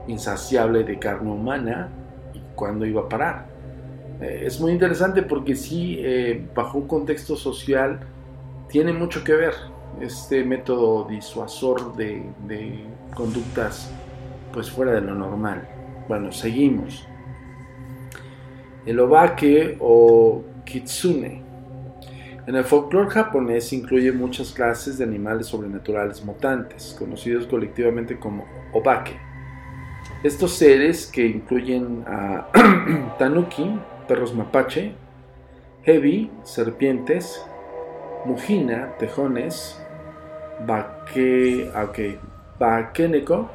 insaciable 0.07 0.83
de 0.83 0.97
carne 0.99 1.31
humana 1.31 1.89
y 2.33 2.39
cuándo 2.55 2.85
iba 2.85 3.01
a 3.01 3.09
parar. 3.09 3.45
Eh, 4.21 4.43
es 4.45 4.59
muy 4.59 4.71
interesante 4.71 5.23
porque 5.23 5.55
sí, 5.55 5.97
eh, 5.99 6.47
bajo 6.55 6.77
un 6.77 6.87
contexto 6.87 7.35
social, 7.35 7.99
tiene 8.69 8.93
mucho 8.93 9.23
que 9.23 9.33
ver 9.33 9.53
este 9.99 10.43
método 10.43 11.05
disuasor 11.05 11.95
de, 11.95 12.23
de 12.47 12.85
conductas 13.15 13.91
pues 14.53 14.69
fuera 14.69 14.93
de 14.93 15.01
lo 15.01 15.15
normal. 15.15 15.76
Bueno, 16.07 16.31
seguimos. 16.31 17.07
El 18.85 18.99
obake 18.99 19.77
o 19.79 20.43
kitsune. 20.65 21.43
En 22.47 22.55
el 22.55 22.63
folclore 22.63 23.09
japonés 23.09 23.73
incluye 23.73 24.13
muchas 24.13 24.53
clases 24.53 24.97
de 24.97 25.03
animales 25.03 25.47
sobrenaturales 25.47 26.23
mutantes, 26.23 26.95
conocidos 26.97 27.45
colectivamente 27.45 28.17
como 28.17 28.45
obake. 28.71 29.19
Estos 30.23 30.53
seres, 30.53 31.07
que 31.07 31.27
incluyen 31.27 32.05
a 32.07 32.47
tanuki, 33.19 33.77
perros 34.07 34.33
mapache, 34.33 34.93
heavy, 35.83 36.31
serpientes, 36.43 37.45
mujina, 38.25 38.95
tejones, 38.97 39.77
baque, 40.65 41.69
okay, 41.75 42.17
bakeneko, 42.57 43.49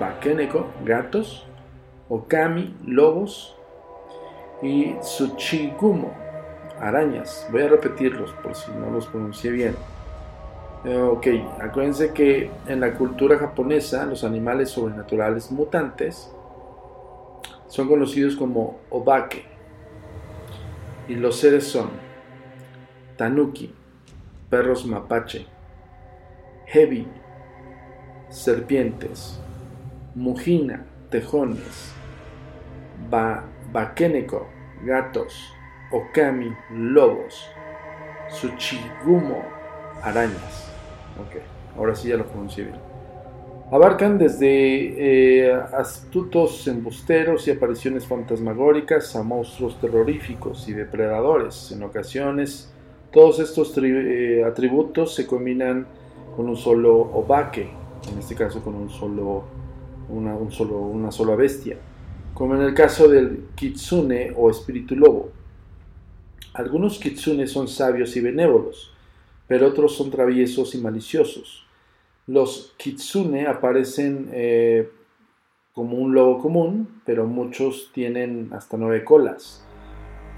bakeneko, 0.00 0.70
gatos, 0.84 1.46
okami, 2.10 2.76
lobos 2.84 3.56
y 4.60 4.94
tsuchigumo, 4.94 6.12
arañas. 6.80 7.46
Voy 7.50 7.62
a 7.62 7.68
repetirlos 7.68 8.32
por 8.42 8.54
si 8.54 8.70
no 8.72 8.90
los 8.90 9.06
pronuncié 9.06 9.52
bien. 9.52 9.76
Eh, 10.84 10.96
ok, 10.96 11.26
acuérdense 11.60 12.12
que 12.12 12.50
en 12.66 12.80
la 12.80 12.94
cultura 12.94 13.38
japonesa 13.38 14.04
los 14.06 14.24
animales 14.24 14.70
sobrenaturales 14.70 15.52
mutantes 15.52 16.30
son 17.68 17.88
conocidos 17.88 18.34
como 18.34 18.78
obake. 18.90 19.44
Y 21.06 21.14
los 21.14 21.36
seres 21.36 21.64
son 21.66 21.90
tanuki, 23.16 23.72
perros 24.48 24.84
mapache, 24.84 25.46
heavy, 26.66 27.06
serpientes, 28.30 29.40
mujina, 30.14 30.86
tejones, 31.10 31.92
ba 33.10 33.44
gatos, 34.84 35.54
okami, 35.90 36.54
lobos, 36.70 37.50
Tsuchigumo, 38.28 39.42
arañas. 40.02 40.70
Ok, 41.18 41.42
ahora 41.76 41.94
sí 41.94 42.08
ya 42.08 42.16
lo 42.16 42.26
pronuncié 42.26 42.64
bien. 42.64 42.76
Abarcan 43.72 44.18
desde 44.18 45.46
eh, 45.46 45.52
astutos 45.52 46.66
embusteros 46.66 47.46
y 47.46 47.52
apariciones 47.52 48.06
fantasmagóricas 48.06 49.14
a 49.14 49.22
monstruos 49.22 49.80
terroríficos 49.80 50.68
y 50.68 50.72
depredadores. 50.72 51.70
En 51.72 51.82
ocasiones, 51.82 52.72
todos 53.12 53.38
estos 53.38 53.72
eh, 53.78 54.44
atributos 54.44 55.14
se 55.14 55.26
combinan 55.26 55.86
con 56.36 56.48
un 56.48 56.56
solo 56.56 56.96
obake, 56.96 57.68
en 58.10 58.18
este 58.18 58.34
caso 58.34 58.62
con 58.62 58.74
un 58.74 58.90
solo, 58.90 59.44
una, 60.08 60.34
un 60.34 60.50
solo, 60.50 60.78
una 60.78 61.12
sola 61.12 61.36
bestia, 61.36 61.76
como 62.34 62.54
en 62.54 62.62
el 62.62 62.74
caso 62.74 63.08
del 63.08 63.44
kitsune 63.54 64.32
o 64.36 64.50
espíritu 64.50 64.96
lobo. 64.96 65.32
Algunos 66.54 66.98
kitsune 66.98 67.46
son 67.46 67.68
sabios 67.68 68.16
y 68.16 68.20
benévolos, 68.20 68.92
pero 69.46 69.68
otros 69.68 69.96
son 69.96 70.10
traviesos 70.10 70.74
y 70.74 70.78
maliciosos. 70.78 71.66
Los 72.26 72.74
kitsune 72.76 73.46
aparecen 73.46 74.28
eh, 74.32 74.90
como 75.72 75.96
un 75.96 76.14
lobo 76.14 76.38
común, 76.38 77.00
pero 77.04 77.26
muchos 77.26 77.90
tienen 77.92 78.50
hasta 78.52 78.76
nueve 78.76 79.04
colas. 79.04 79.64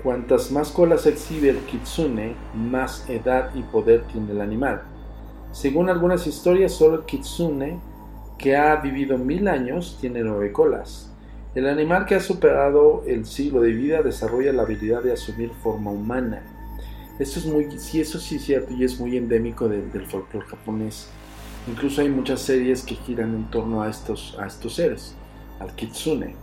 Cuantas 0.02 0.50
más 0.50 0.70
colas 0.70 1.06
exhibe 1.06 1.50
el 1.50 1.58
kitsune, 1.58 2.34
más 2.54 3.08
edad 3.08 3.54
y 3.54 3.62
poder 3.62 4.02
tiene 4.08 4.32
el 4.32 4.40
animal. 4.40 4.82
Según 5.52 5.88
algunas 5.88 6.26
historias, 6.26 6.72
solo 6.72 6.96
el 6.96 7.04
kitsune, 7.04 7.78
que 8.38 8.56
ha 8.56 8.76
vivido 8.76 9.18
mil 9.18 9.46
años, 9.46 9.98
tiene 10.00 10.22
nueve 10.22 10.50
colas. 10.50 11.11
El 11.54 11.68
animal 11.68 12.06
que 12.06 12.14
ha 12.14 12.20
superado 12.20 13.02
el 13.06 13.26
siglo 13.26 13.60
de 13.60 13.72
vida 13.72 14.00
desarrolla 14.02 14.54
la 14.54 14.62
habilidad 14.62 15.02
de 15.02 15.12
asumir 15.12 15.50
forma 15.62 15.90
humana. 15.90 16.42
Esto 17.18 17.40
es 17.40 17.44
muy, 17.44 17.78
sí, 17.78 18.00
eso 18.00 18.18
sí 18.18 18.36
es 18.36 18.44
cierto 18.44 18.72
y 18.72 18.84
es 18.84 18.98
muy 18.98 19.18
endémico 19.18 19.68
del 19.68 20.06
folclore 20.06 20.46
japonés. 20.46 21.10
Incluso 21.68 22.00
hay 22.00 22.08
muchas 22.08 22.40
series 22.40 22.82
que 22.82 22.94
giran 22.94 23.34
en 23.34 23.50
torno 23.50 23.82
a 23.82 23.90
estos, 23.90 24.34
a 24.40 24.46
estos 24.46 24.76
seres, 24.76 25.14
al 25.60 25.74
kitsune. 25.76 26.34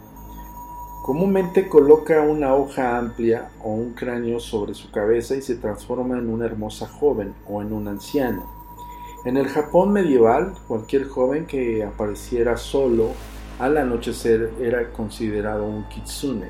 Comúnmente 1.04 1.68
coloca 1.68 2.22
una 2.22 2.54
hoja 2.54 3.00
amplia 3.00 3.50
o 3.64 3.74
un 3.74 3.94
cráneo 3.94 4.40
sobre 4.40 4.76
su 4.76 4.92
cabeza 4.92 5.36
y 5.36 5.42
se 5.42 5.56
transforma 5.56 6.20
en 6.20 6.30
una 6.30 6.46
hermosa 6.46 6.88
joven 6.88 7.34
o 7.48 7.64
en 7.64 7.74
un 7.74 7.88
anciano. 7.88 8.48
En 9.26 9.38
el 9.38 9.48
Japón 9.48 9.92
medieval, 9.92 10.54
cualquier 10.68 11.08
joven 11.08 11.48
que 11.48 11.84
apareciera 11.84 12.58
solo 12.58 13.10
al 13.60 13.78
anochecer 13.78 14.52
era 14.62 14.92
considerado 14.92 15.66
un 15.66 15.88
kitsune. 15.90 16.50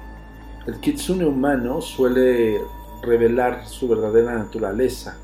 El 0.66 0.80
kitsune 0.80 1.26
humano 1.26 1.82
suele 1.82 2.62
revelar 3.02 3.68
su 3.68 3.88
verdadera 3.88 4.36
naturaleza 4.36 5.18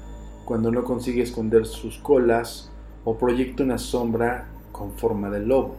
cuando 0.45 0.71
no 0.71 0.83
consigue 0.83 1.23
esconder 1.23 1.65
sus 1.65 1.97
colas 1.99 2.71
o 3.03 3.17
proyecta 3.17 3.63
una 3.63 3.77
sombra 3.77 4.47
con 4.71 4.91
forma 4.93 5.29
de 5.29 5.39
lobo. 5.39 5.75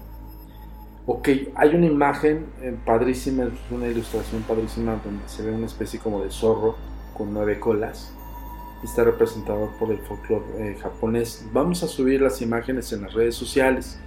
Ok, 1.07 1.29
hay 1.55 1.75
una 1.75 1.87
imagen 1.87 2.47
eh, 2.63 2.77
padrísima, 2.85 3.49
una 3.71 3.87
ilustración 3.87 4.43
padrísima 4.43 5.01
donde 5.05 5.29
se 5.29 5.45
ve 5.45 5.53
una 5.53 5.67
especie 5.67 6.01
como 6.01 6.23
de 6.23 6.31
zorro 6.31 6.77
con 7.15 7.33
nueve 7.33 7.61
colas 7.61 8.17
está 8.87 9.05
representado 9.05 9.71
por 9.79 9.91
el 9.91 9.99
folclore 9.99 10.45
eh, 10.59 10.77
japonés. 10.81 11.47
Vamos 11.53 11.83
a 11.83 11.89
subir 11.89 12.21
las 12.21 12.41
imágenes 12.43 12.93
en 12.93 13.03
las 13.03 13.13
redes 13.13 13.35
sociales. 13.35 13.99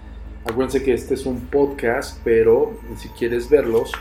Acuérdense 0.45 0.83
que 0.83 0.93
este 0.93 1.13
es 1.13 1.25
un 1.25 1.41
podcast, 1.47 2.19
pero 2.23 2.79
si 2.97 3.09
quieres 3.09 3.49
verlos, 3.49 3.91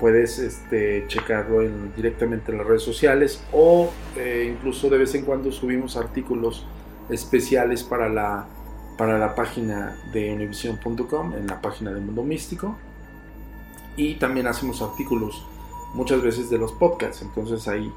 puedes 0.00 0.38
este, 0.38 1.04
checarlo 1.08 1.60
directamente 1.96 2.52
en 2.52 2.58
las 2.58 2.66
redes 2.66 2.82
sociales 2.82 3.42
o 3.52 3.90
eh, 4.16 4.52
incluso 4.52 4.90
de 4.90 4.98
vez 4.98 5.14
en 5.14 5.24
cuando 5.24 5.52
subimos 5.52 5.96
artículos 5.96 6.66
especiales 7.10 7.84
para 7.84 8.08
la, 8.08 8.46
para 8.96 9.18
la 9.18 9.34
página 9.34 9.96
de 10.12 10.32
univision.com, 10.32 11.34
en 11.34 11.46
la 11.46 11.60
página 11.60 11.92
de 11.92 12.00
Mundo 12.00 12.22
Místico. 12.22 12.76
Y 13.96 14.14
también 14.14 14.46
hacemos 14.46 14.82
artículos 14.82 15.46
muchas 15.94 16.22
veces 16.22 16.50
de 16.50 16.58
los 16.58 16.72
podcasts, 16.72 17.22
entonces 17.22 17.68
ahí 17.68 17.92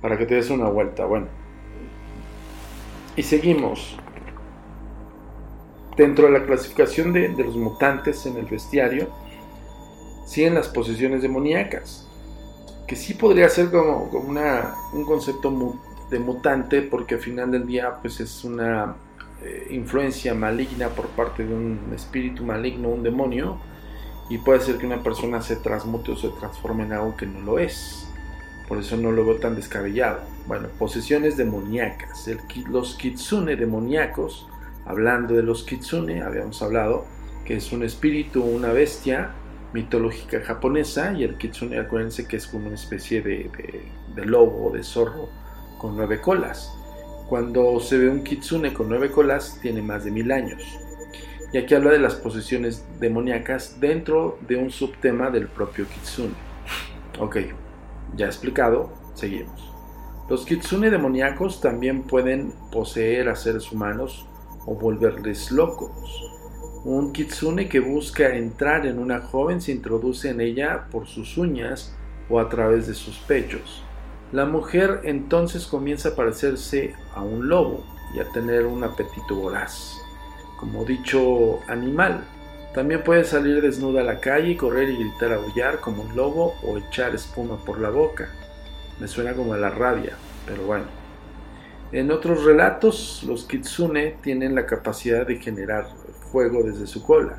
para 0.00 0.16
que 0.16 0.24
te 0.24 0.36
des 0.36 0.48
una 0.50 0.68
vuelta. 0.68 1.04
Bueno, 1.04 1.26
y 3.16 3.22
seguimos. 3.22 3.96
Dentro 5.98 6.26
de 6.26 6.38
la 6.38 6.46
clasificación 6.46 7.12
de, 7.12 7.28
los 7.30 7.56
mutantes 7.56 8.24
en 8.24 8.36
el 8.36 8.46
bestiario, 8.46 9.08
siguen 10.24 10.54
las 10.54 10.68
posesiones 10.68 11.22
demoníacas, 11.22 12.06
que 12.86 12.94
sí 12.94 13.14
podría 13.14 13.48
ser 13.48 13.72
como, 13.72 14.04
una, 14.04 14.76
un 14.92 15.04
concepto 15.04 15.76
de 16.08 16.20
mutante, 16.20 16.82
porque 16.82 17.16
al 17.16 17.20
final 17.20 17.50
del 17.50 17.66
día 17.66 17.98
pues 18.00 18.20
es 18.20 18.44
una 18.44 18.94
eh, 19.42 19.66
influencia 19.70 20.34
maligna 20.34 20.88
por 20.90 21.08
parte 21.08 21.44
de 21.44 21.52
un 21.52 21.92
espíritu 21.92 22.44
maligno, 22.44 22.90
un 22.90 23.02
demonio, 23.02 23.58
y 24.30 24.38
puede 24.38 24.60
ser 24.60 24.78
que 24.78 24.86
una 24.86 25.02
persona 25.02 25.42
se 25.42 25.56
transmute 25.56 26.12
o 26.12 26.16
se 26.16 26.28
transforme 26.28 26.84
en 26.84 26.92
algo 26.92 27.16
que 27.16 27.26
no 27.26 27.40
lo 27.40 27.58
es. 27.58 28.06
Por 28.68 28.78
eso 28.78 28.96
no 28.96 29.10
lo 29.10 29.24
veo 29.24 29.38
tan 29.38 29.56
descabellado. 29.56 30.20
Bueno, 30.46 30.68
posesiones 30.78 31.36
demoníacas. 31.36 32.30
los 32.70 32.94
kitsune 32.94 33.56
demoníacos 33.56 34.46
Hablando 34.88 35.34
de 35.34 35.42
los 35.42 35.64
kitsune, 35.64 36.22
habíamos 36.22 36.62
hablado 36.62 37.04
que 37.44 37.56
es 37.56 37.72
un 37.72 37.82
espíritu, 37.82 38.42
una 38.42 38.72
bestia 38.72 39.32
mitológica 39.74 40.40
japonesa 40.40 41.12
y 41.12 41.24
el 41.24 41.36
kitsune, 41.36 41.78
acuérdense 41.78 42.26
que 42.26 42.38
es 42.38 42.46
como 42.46 42.66
una 42.66 42.74
especie 42.74 43.20
de, 43.20 43.50
de, 44.14 44.24
lobo 44.24 44.68
o 44.68 44.70
de 44.72 44.82
zorro 44.82 45.28
con 45.76 45.94
nueve 45.94 46.22
colas. 46.22 46.74
Cuando 47.28 47.78
se 47.80 47.98
ve 47.98 48.08
un 48.08 48.24
kitsune 48.24 48.72
con 48.72 48.88
nueve 48.88 49.10
colas, 49.10 49.58
tiene 49.60 49.82
más 49.82 50.04
de 50.04 50.10
mil 50.10 50.32
años. 50.32 50.78
Y 51.52 51.58
aquí 51.58 51.74
habla 51.74 51.90
de 51.90 51.98
las 51.98 52.14
posesiones 52.14 52.86
demoníacas 52.98 53.78
dentro 53.80 54.38
de 54.48 54.56
un 54.56 54.70
subtema 54.70 55.30
del 55.30 55.48
propio 55.48 55.86
kitsune. 55.86 56.34
Ok, 57.18 57.36
ya 58.16 58.24
explicado, 58.24 58.90
seguimos. 59.12 59.70
Los 60.30 60.46
kitsune 60.46 60.88
demoníacos 60.88 61.60
también 61.60 62.04
pueden 62.04 62.54
poseer 62.70 63.28
a 63.28 63.36
seres 63.36 63.70
humanos 63.70 64.27
o 64.68 64.74
volverles 64.74 65.50
locos. 65.50 65.90
Un 66.84 67.12
kitsune 67.12 67.68
que 67.68 67.80
busca 67.80 68.36
entrar 68.36 68.86
en 68.86 68.98
una 68.98 69.20
joven 69.20 69.60
se 69.60 69.72
introduce 69.72 70.28
en 70.28 70.40
ella 70.40 70.86
por 70.90 71.06
sus 71.06 71.38
uñas 71.38 71.94
o 72.28 72.38
a 72.38 72.48
través 72.48 72.86
de 72.86 72.94
sus 72.94 73.16
pechos. 73.18 73.82
La 74.30 74.44
mujer 74.44 75.00
entonces 75.04 75.66
comienza 75.66 76.10
a 76.10 76.14
parecerse 76.14 76.94
a 77.14 77.22
un 77.22 77.48
lobo 77.48 77.82
y 78.14 78.20
a 78.20 78.28
tener 78.30 78.66
un 78.66 78.84
apetito 78.84 79.34
voraz. 79.34 79.98
Como 80.60 80.84
dicho 80.84 81.60
animal, 81.66 82.24
también 82.74 83.02
puede 83.02 83.24
salir 83.24 83.62
desnuda 83.62 84.02
a 84.02 84.04
la 84.04 84.20
calle 84.20 84.50
y 84.50 84.56
correr 84.56 84.90
y 84.90 84.96
gritar 84.96 85.32
aullar 85.32 85.80
como 85.80 86.02
un 86.02 86.14
lobo 86.14 86.56
o 86.62 86.76
echar 86.76 87.14
espuma 87.14 87.56
por 87.64 87.80
la 87.80 87.88
boca. 87.88 88.28
Me 89.00 89.08
suena 89.08 89.32
como 89.32 89.54
a 89.54 89.56
la 89.56 89.70
rabia, 89.70 90.12
pero 90.46 90.64
bueno. 90.64 90.97
En 91.90 92.10
otros 92.10 92.44
relatos, 92.44 93.24
los 93.26 93.44
kitsune 93.44 94.18
tienen 94.22 94.54
la 94.54 94.66
capacidad 94.66 95.26
de 95.26 95.36
generar 95.36 95.86
fuego 96.30 96.62
desde 96.62 96.86
su 96.86 97.02
cola, 97.02 97.38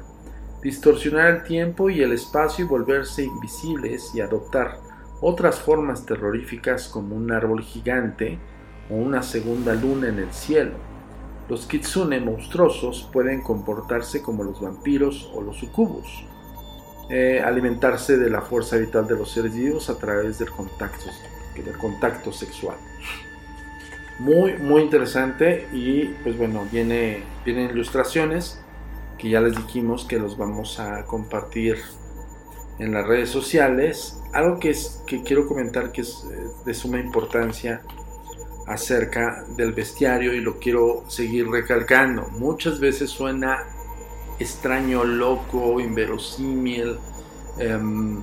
distorsionar 0.63 1.27
el 1.29 1.43
tiempo 1.43 1.91
y 1.91 2.01
el 2.01 2.13
espacio 2.13 2.65
y 2.65 2.67
volverse 2.67 3.23
invisibles 3.23 4.09
y 4.15 4.21
adoptar 4.21 4.79
otras 5.21 5.59
formas 5.59 6.03
terroríficas 6.05 6.87
como 6.87 7.15
un 7.15 7.31
árbol 7.31 7.61
gigante 7.61 8.39
o 8.89 8.95
una 8.95 9.21
segunda 9.21 9.75
luna 9.75 10.07
en 10.07 10.17
el 10.17 10.31
cielo. 10.31 10.73
Los 11.47 11.67
kitsune 11.67 12.19
monstruosos 12.19 13.07
pueden 13.13 13.41
comportarse 13.41 14.23
como 14.23 14.43
los 14.43 14.61
vampiros 14.61 15.29
o 15.35 15.41
los 15.41 15.57
sucubus, 15.57 16.25
eh, 17.11 17.39
alimentarse 17.45 18.17
de 18.17 18.31
la 18.31 18.41
fuerza 18.41 18.77
vital 18.77 19.07
de 19.07 19.15
los 19.15 19.31
seres 19.31 19.53
vivos 19.53 19.91
a 19.91 19.97
través 19.99 20.39
del 20.39 20.49
contacto, 20.49 21.05
del 21.55 21.77
contacto 21.77 22.31
sexual. 22.31 22.77
Muy, 24.19 24.57
muy 24.57 24.81
interesante 24.81 25.67
y 25.71 26.07
pues 26.23 26.37
bueno, 26.37 26.67
viene, 26.69 27.23
vienen 27.45 27.69
ilustraciones 27.69 28.61
que 29.17 29.29
ya 29.29 29.39
les 29.39 29.55
dijimos 29.55 30.05
que 30.05 30.19
los 30.19 30.37
vamos 30.37 30.79
a 30.79 31.05
compartir 31.05 31.77
en 32.79 32.93
las 32.93 33.07
redes 33.07 33.29
sociales. 33.29 34.21
Algo 34.33 34.59
que, 34.59 34.71
es, 34.71 35.01
que 35.07 35.23
quiero 35.23 35.47
comentar 35.47 35.91
que 35.91 36.01
es 36.01 36.25
eh, 36.31 36.47
de 36.65 36.73
suma 36.73 36.99
importancia 36.99 37.81
acerca 38.67 39.45
del 39.55 39.73
bestiario 39.73 40.33
y 40.33 40.41
lo 40.41 40.59
quiero 40.59 41.03
seguir 41.07 41.49
recalcando. 41.49 42.27
Muchas 42.37 42.79
veces 42.79 43.09
suena 43.09 43.65
extraño, 44.37 45.03
loco, 45.03 45.79
inverosímil, 45.79 46.97
em, 47.57 48.21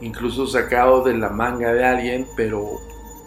incluso 0.00 0.46
sacado 0.46 1.02
de 1.02 1.14
la 1.14 1.28
manga 1.28 1.72
de 1.72 1.84
alguien, 1.84 2.26
pero 2.36 2.80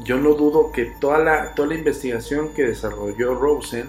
yo 0.03 0.17
no 0.17 0.33
dudo 0.33 0.71
que 0.71 0.85
toda 0.85 1.19
la, 1.19 1.55
toda 1.55 1.69
la 1.69 1.75
investigación 1.75 2.53
que 2.53 2.63
desarrolló 2.63 3.35
Rosen 3.35 3.87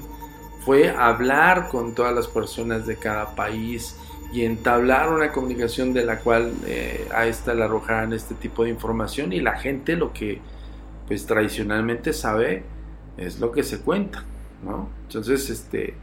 fue 0.65 0.91
hablar 0.91 1.69
con 1.69 1.95
todas 1.95 2.15
las 2.15 2.27
personas 2.27 2.87
de 2.87 2.97
cada 2.97 3.35
país 3.35 3.97
y 4.33 4.45
entablar 4.45 5.13
una 5.13 5.33
comunicación 5.33 5.93
de 5.93 6.05
la 6.05 6.19
cual 6.19 6.53
eh, 6.67 7.07
a 7.15 7.27
esta 7.27 7.55
le 7.55 7.65
arrojaran 7.65 8.13
este 8.13 8.35
tipo 8.35 8.65
de 8.65 8.71
información 8.71 9.33
y 9.33 9.41
la 9.41 9.59
gente 9.59 9.97
lo 9.97 10.13
que 10.13 10.41
pues 11.07 11.27
tradicionalmente 11.27 12.13
sabe 12.13 12.65
es 13.17 13.39
lo 13.39 13.53
que 13.53 13.63
se 13.63 13.81
cuenta, 13.81 14.25
¿no? 14.65 14.89
Entonces, 15.05 15.49
este, 15.51 15.95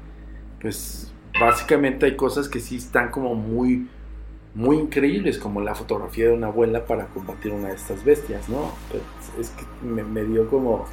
pues 0.61 1.11
básicamente 1.39 2.05
hay 2.05 2.15
cosas 2.15 2.47
que 2.47 2.59
sí 2.59 2.77
están 2.77 3.11
como 3.11 3.35
muy, 3.35 3.87
muy 4.55 4.77
increíbles, 4.77 5.39
como 5.39 5.61
la 5.61 5.73
fotografía 5.73 6.27
de 6.27 6.33
una 6.33 6.47
abuela 6.47 6.85
para 6.85 7.07
combatir 7.07 7.51
una 7.51 7.69
de 7.69 7.75
estas 7.75 8.03
bestias, 8.03 8.49
¿no? 8.49 8.71
Es 9.39 9.49
que 9.49 9.65
me, 9.85 10.23
dio 10.23 10.47
como, 10.47 10.85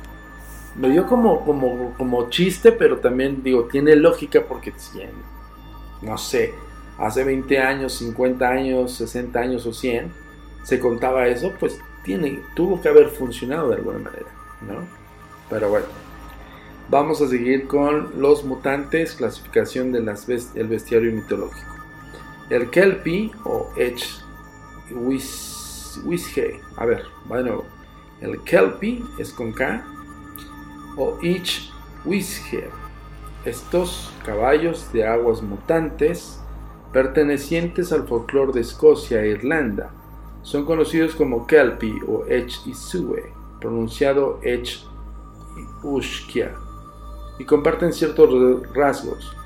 me 0.77 0.89
dio 0.89 1.07
como, 1.07 1.45
como, 1.45 1.93
como 1.97 2.31
chiste, 2.31 2.73
pero 2.73 2.99
también 2.99 3.43
digo, 3.43 3.65
tiene 3.65 3.97
lógica 3.97 4.45
porque, 4.49 4.73
no 6.01 6.17
sé, 6.17 6.55
hace 6.99 7.25
20 7.25 7.59
años, 7.59 7.95
50 7.95 8.49
años, 8.49 8.93
60 8.95 9.39
años 9.39 9.67
o 9.67 9.73
100, 9.75 10.11
se 10.63 10.79
contaba 10.79 11.27
eso, 11.27 11.53
pues 11.61 11.79
tiene, 12.03 12.43
tuvo 12.55 12.81
que 12.81 12.89
haber 12.89 13.09
funcionado 13.09 13.69
de 13.69 13.77
alguna 13.77 13.99
manera, 13.99 14.31
¿no? 14.63 14.87
Pero 15.51 15.69
bueno, 15.69 15.87
vamos 16.89 17.21
a 17.21 17.29
seguir 17.29 17.67
con 17.67 18.21
los 18.21 18.45
mutantes, 18.45 19.15
clasificación 19.15 19.93
del 19.93 20.07
bestiario 20.69 21.13
mitológico. 21.13 21.80
El 22.51 22.69
Kelpie 22.69 23.31
o 23.45 23.71
Edge 23.77 24.05
Wishe, 26.05 26.61
a 26.77 26.85
ver, 26.85 27.05
va 27.31 27.37
de 27.39 27.45
nuevo. 27.45 27.65
El 28.21 28.43
Kelpie 28.43 29.05
es 29.19 29.33
con 29.33 29.53
K 29.53 29.87
o 30.97 31.17
Ich 31.23 31.71
Wishe. 32.05 32.69
Estos 33.45 34.13
caballos 34.25 34.93
de 34.93 35.07
aguas 35.07 35.43
mutantes 35.43 36.41
pertenecientes 36.93 37.93
al 37.93 38.09
folclore 38.09 38.53
de 38.53 38.61
Escocia 38.63 39.23
e 39.23 39.29
Irlanda 39.29 39.93
son 40.43 40.65
conocidos 40.65 41.15
como 41.15 41.47
Kelpie 41.47 42.03
o 42.09 42.27
Ech 42.27 42.67
Isue, 42.67 43.33
pronunciado 43.61 44.41
Ech 44.43 44.85
Ushkia, 45.85 46.55
y 47.39 47.45
comparten 47.45 47.93
ciertos 47.93 48.29
rasgos. 48.75 49.37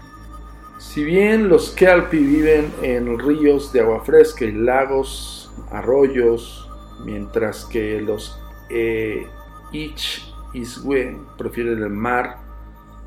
Si 0.78 1.04
bien 1.04 1.48
los 1.48 1.70
Kelpie 1.70 2.20
viven 2.20 2.72
en 2.82 3.18
ríos 3.18 3.72
de 3.72 3.80
agua 3.80 4.04
fresca 4.04 4.44
y 4.44 4.52
lagos, 4.52 5.52
arroyos, 5.70 6.68
mientras 7.04 7.64
que 7.64 8.00
los 8.00 8.38
eh, 8.70 9.26
Ich 9.72 10.32
Isue 10.52 11.18
prefieren 11.36 11.82
el 11.82 11.90
mar 11.90 12.38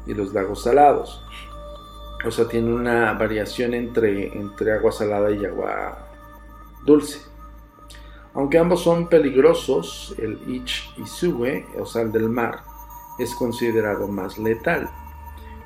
y 0.05 0.13
los 0.13 0.33
lagos 0.33 0.63
salados. 0.63 1.23
O 2.25 2.31
sea, 2.31 2.47
tiene 2.47 2.73
una 2.73 3.13
variación 3.13 3.73
entre, 3.73 4.37
entre 4.37 4.73
agua 4.73 4.91
salada 4.91 5.31
y 5.31 5.45
agua 5.45 6.09
dulce. 6.83 7.21
Aunque 8.33 8.57
ambos 8.57 8.83
son 8.83 9.07
peligrosos, 9.07 10.15
el 10.17 10.39
Ich 10.47 10.89
Isue, 10.97 11.65
o 11.77 11.85
sal 11.85 12.11
del 12.11 12.29
mar, 12.29 12.63
es 13.17 13.33
considerado 13.33 14.07
más 14.07 14.37
letal. 14.37 14.89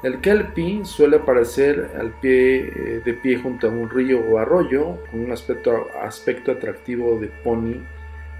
El 0.03 0.19
kelpie 0.19 0.83
suele 0.83 1.17
aparecer 1.17 1.91
al 1.99 2.11
pie, 2.19 2.73
eh, 2.75 3.01
de 3.05 3.13
pie 3.13 3.37
junto 3.37 3.67
a 3.67 3.69
un 3.69 3.87
río 3.87 4.19
o 4.19 4.39
arroyo, 4.39 4.97
con 5.11 5.19
un 5.19 5.31
aspecto, 5.31 5.89
aspecto 6.01 6.51
atractivo 6.51 7.19
de 7.19 7.27
pony 7.27 7.75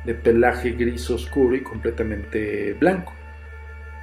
de 0.04 0.15
pelaje 0.15 0.71
gris 0.71 1.08
oscuro 1.12 1.56
y 1.56 1.62
completamente 1.62 2.74
blanco. 2.74 3.13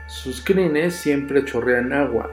Sus 0.06 0.40
crines 0.40 0.94
siempre 0.94 1.44
chorrean 1.44 1.92
agua, 1.92 2.30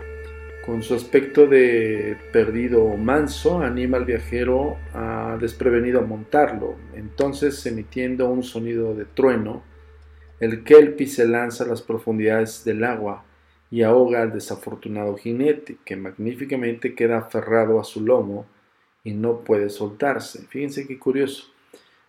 con 0.64 0.84
su 0.84 0.94
aspecto 0.94 1.48
de 1.48 2.18
perdido 2.32 2.96
manso, 2.96 3.64
anima 3.64 3.98
al 3.98 4.06
viajero 4.06 4.78
a 4.94 5.38
desprevenido 5.42 6.02
a 6.02 6.06
montarlo. 6.06 6.76
Entonces, 6.94 7.66
emitiendo 7.66 8.30
un 8.30 8.44
sonido 8.44 8.94
de 8.94 9.06
trueno, 9.06 9.64
el 10.40 10.64
kelpie 10.64 11.08
se 11.08 11.28
lanza 11.28 11.64
a 11.64 11.68
las 11.68 11.82
profundidades 11.82 12.64
del 12.64 12.84
agua 12.84 13.26
y 13.76 13.84
ahoga 13.84 14.22
al 14.22 14.32
desafortunado 14.32 15.18
jinete, 15.18 15.76
que 15.84 15.98
magníficamente 15.98 16.96
queda 16.96 17.18
aferrado 17.18 17.78
a 17.78 17.84
su 17.84 18.00
lomo 18.00 18.46
y 19.04 19.12
no 19.12 19.40
puede 19.40 19.70
soltarse. 19.70 20.48
Fíjense 20.48 20.88
qué 20.88 20.98
curioso. 20.98 21.52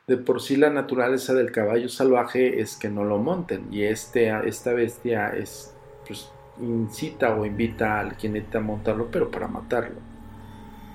De 0.07 0.17
por 0.17 0.41
sí 0.41 0.55
la 0.55 0.71
naturaleza 0.71 1.35
del 1.35 1.51
caballo 1.51 1.89
salvaje 1.89 2.61
es 2.61 2.77
que 2.77 2.89
no 2.89 3.03
lo 3.03 3.19
monten 3.19 3.67
y 3.73 3.83
este, 3.83 4.33
esta 4.47 4.75
bestia 4.75 5.31
es 5.31 5.75
pues, 6.07 6.31
incita 6.61 7.35
o 7.35 7.45
invita 7.45 7.99
al 7.99 8.15
jinete 8.15 8.59
a 8.59 8.61
montarlo, 8.61 9.09
pero 9.11 9.29
para 9.29 9.49
matarlo. 9.49 9.99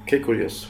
Qué 0.05 0.21
curioso. 0.21 0.69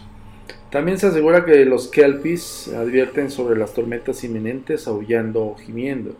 También 0.72 0.98
se 0.98 1.06
asegura 1.06 1.46
que 1.46 1.64
los 1.64 1.90
kelpies 1.90 2.74
advierten 2.76 3.30
sobre 3.30 3.56
las 3.56 3.76
tormentas 3.76 4.24
inminentes 4.24 4.88
aullando 4.88 5.46
o 5.46 5.56
gimiendo. 5.58 6.16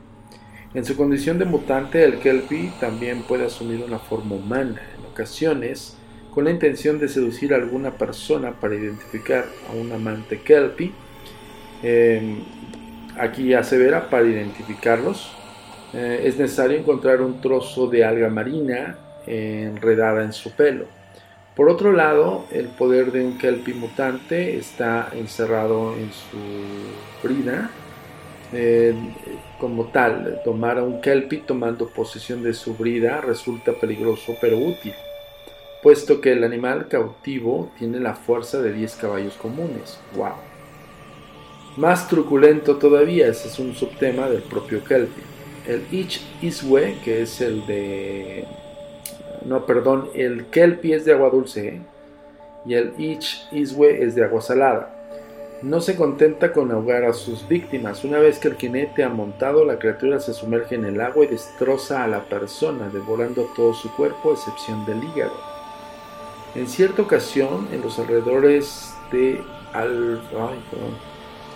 En 0.74 0.86
su 0.86 0.96
condición 0.96 1.38
de 1.38 1.46
mutante, 1.46 2.04
el 2.04 2.20
kelpie 2.20 2.72
también 2.80 3.24
puede 3.24 3.46
asumir 3.46 3.84
una 3.84 4.00
forma 4.00 4.36
humana, 4.36 4.82
en 4.98 5.06
ocasiones 5.06 5.98
con 6.34 6.46
la 6.46 6.52
intención 6.52 6.98
de 6.98 7.10
seducir 7.10 7.54
a 7.54 7.58
alguna 7.58 7.98
persona 7.98 8.54
para 8.60 8.76
identificar 8.76 9.46
a 9.70 9.74
un 9.74 9.92
amante 9.92 10.40
kelpie. 10.42 10.94
Eh, 11.84 12.38
aquí 13.18 13.54
asevera 13.54 14.10
para 14.10 14.28
identificarlos 14.28 15.36
eh, 15.94 16.22
es 16.24 16.38
necesario 16.38 16.78
encontrar 16.78 17.22
un 17.22 17.42
trozo 17.42 17.88
de 17.88 18.06
alga 18.06 18.30
marina 18.30 18.98
enredada 19.28 20.24
en 20.24 20.32
su 20.32 20.52
pelo. 20.52 20.86
Por 21.56 21.70
otro 21.70 21.92
lado, 21.92 22.46
el 22.52 22.68
poder 22.68 23.12
de 23.12 23.26
un 23.26 23.38
kelpie 23.38 23.74
mutante 23.74 24.58
está 24.58 25.10
encerrado 25.14 25.96
en 25.96 26.12
su 26.14 27.28
brida. 27.28 27.70
Eh, 28.54 28.94
como 29.60 29.86
tal, 29.86 30.42
tomar 30.44 30.78
a 30.78 30.84
un 30.84 31.00
kelpie 31.02 31.44
tomando 31.46 31.88
posesión 31.88 32.44
de 32.44 32.54
su 32.54 32.74
brida 32.76 33.22
resulta 33.22 33.72
peligroso 33.74 34.36
pero 34.42 34.58
útil, 34.58 34.94
puesto 35.82 36.20
que 36.20 36.34
el 36.34 36.44
animal 36.44 36.88
cautivo 36.90 37.72
tiene 37.80 38.00
la 38.00 38.14
fuerza 38.14 38.62
de 38.62 38.74
10 38.74 38.96
caballos 38.96 39.36
comunes. 39.36 40.00
¡Wow! 40.16 40.34
Más 41.78 42.08
truculento 42.10 42.78
todavía, 42.78 43.28
ese 43.28 43.48
es 43.48 43.58
un 43.60 43.74
subtema 43.74 44.30
del 44.30 44.42
propio 44.42 44.84
kelpie 44.84 45.32
el 45.68 45.86
Ich 45.92 46.22
Iswe, 46.42 46.98
que 47.04 47.22
es 47.22 47.42
el 47.42 47.66
de. 47.66 48.46
No, 49.46 49.66
perdón, 49.66 50.10
el 50.14 50.46
Kelpie 50.46 50.96
es 50.96 51.06
de 51.06 51.14
agua 51.14 51.30
dulce 51.30 51.68
¿eh? 51.68 51.82
y 52.66 52.76
el 52.76 52.94
Ich 52.98 53.48
Iswe 53.52 54.04
es 54.04 54.16
de 54.16 54.24
agua 54.24 54.42
salada. 54.42 55.01
No 55.62 55.80
se 55.80 55.96
contenta 55.96 56.54
con 56.54 56.72
ahogar 56.72 57.04
a 57.04 57.14
sus 57.14 57.48
víctimas. 57.48 58.04
Una 58.04 58.20
vez 58.20 58.40
que 58.40 58.48
el 58.48 58.58
jinete 58.58 59.04
ha 59.04 59.10
montado, 59.10 59.64
la 59.64 59.78
criatura 59.78 60.20
se 60.20 60.34
sumerge 60.34 60.76
en 60.76 60.86
el 60.86 61.00
agua 61.00 61.26
y 61.26 61.28
destroza 61.28 62.04
a 62.04 62.08
la 62.08 62.24
persona, 62.26 62.90
devorando 62.90 63.50
todo 63.56 63.74
su 63.74 63.92
cuerpo 63.96 64.32
a 64.32 64.34
excepción 64.34 64.86
del 64.86 65.04
hígado. 65.04 65.40
En 66.56 66.68
cierta 66.68 67.04
ocasión, 67.04 67.68
en 67.72 67.82
los 67.82 68.00
alrededores 68.00 68.94
de 69.12 69.40
Al 69.74 70.22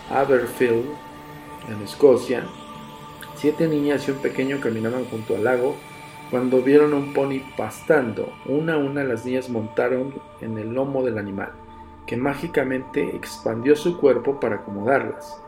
Aberfield, 0.10 0.86
en 1.68 1.82
Escocia, 1.84 2.44
Siete 3.36 3.68
niñas 3.68 4.08
y 4.08 4.12
un 4.12 4.18
pequeño 4.20 4.62
caminaban 4.62 5.06
junto 5.06 5.36
al 5.36 5.44
lago 5.44 5.76
cuando 6.32 6.62
vieron 6.62 6.94
a 6.94 6.96
un 6.96 7.14
pony 7.14 7.42
pastando. 7.58 8.32
Una 8.46 8.76
a 8.76 8.78
una 8.78 9.04
las 9.04 9.26
niñas 9.26 9.50
montaron 9.50 10.14
en 10.42 10.58
el 10.58 10.74
lomo 10.74 11.04
del 11.04 11.18
animal, 11.18 11.52
que 12.06 12.18
mágicamente 12.18 13.16
expandió 13.16 13.76
su 13.76 13.98
cuerpo 13.98 14.40
para 14.40 14.58
acomodarlas. 14.58 15.42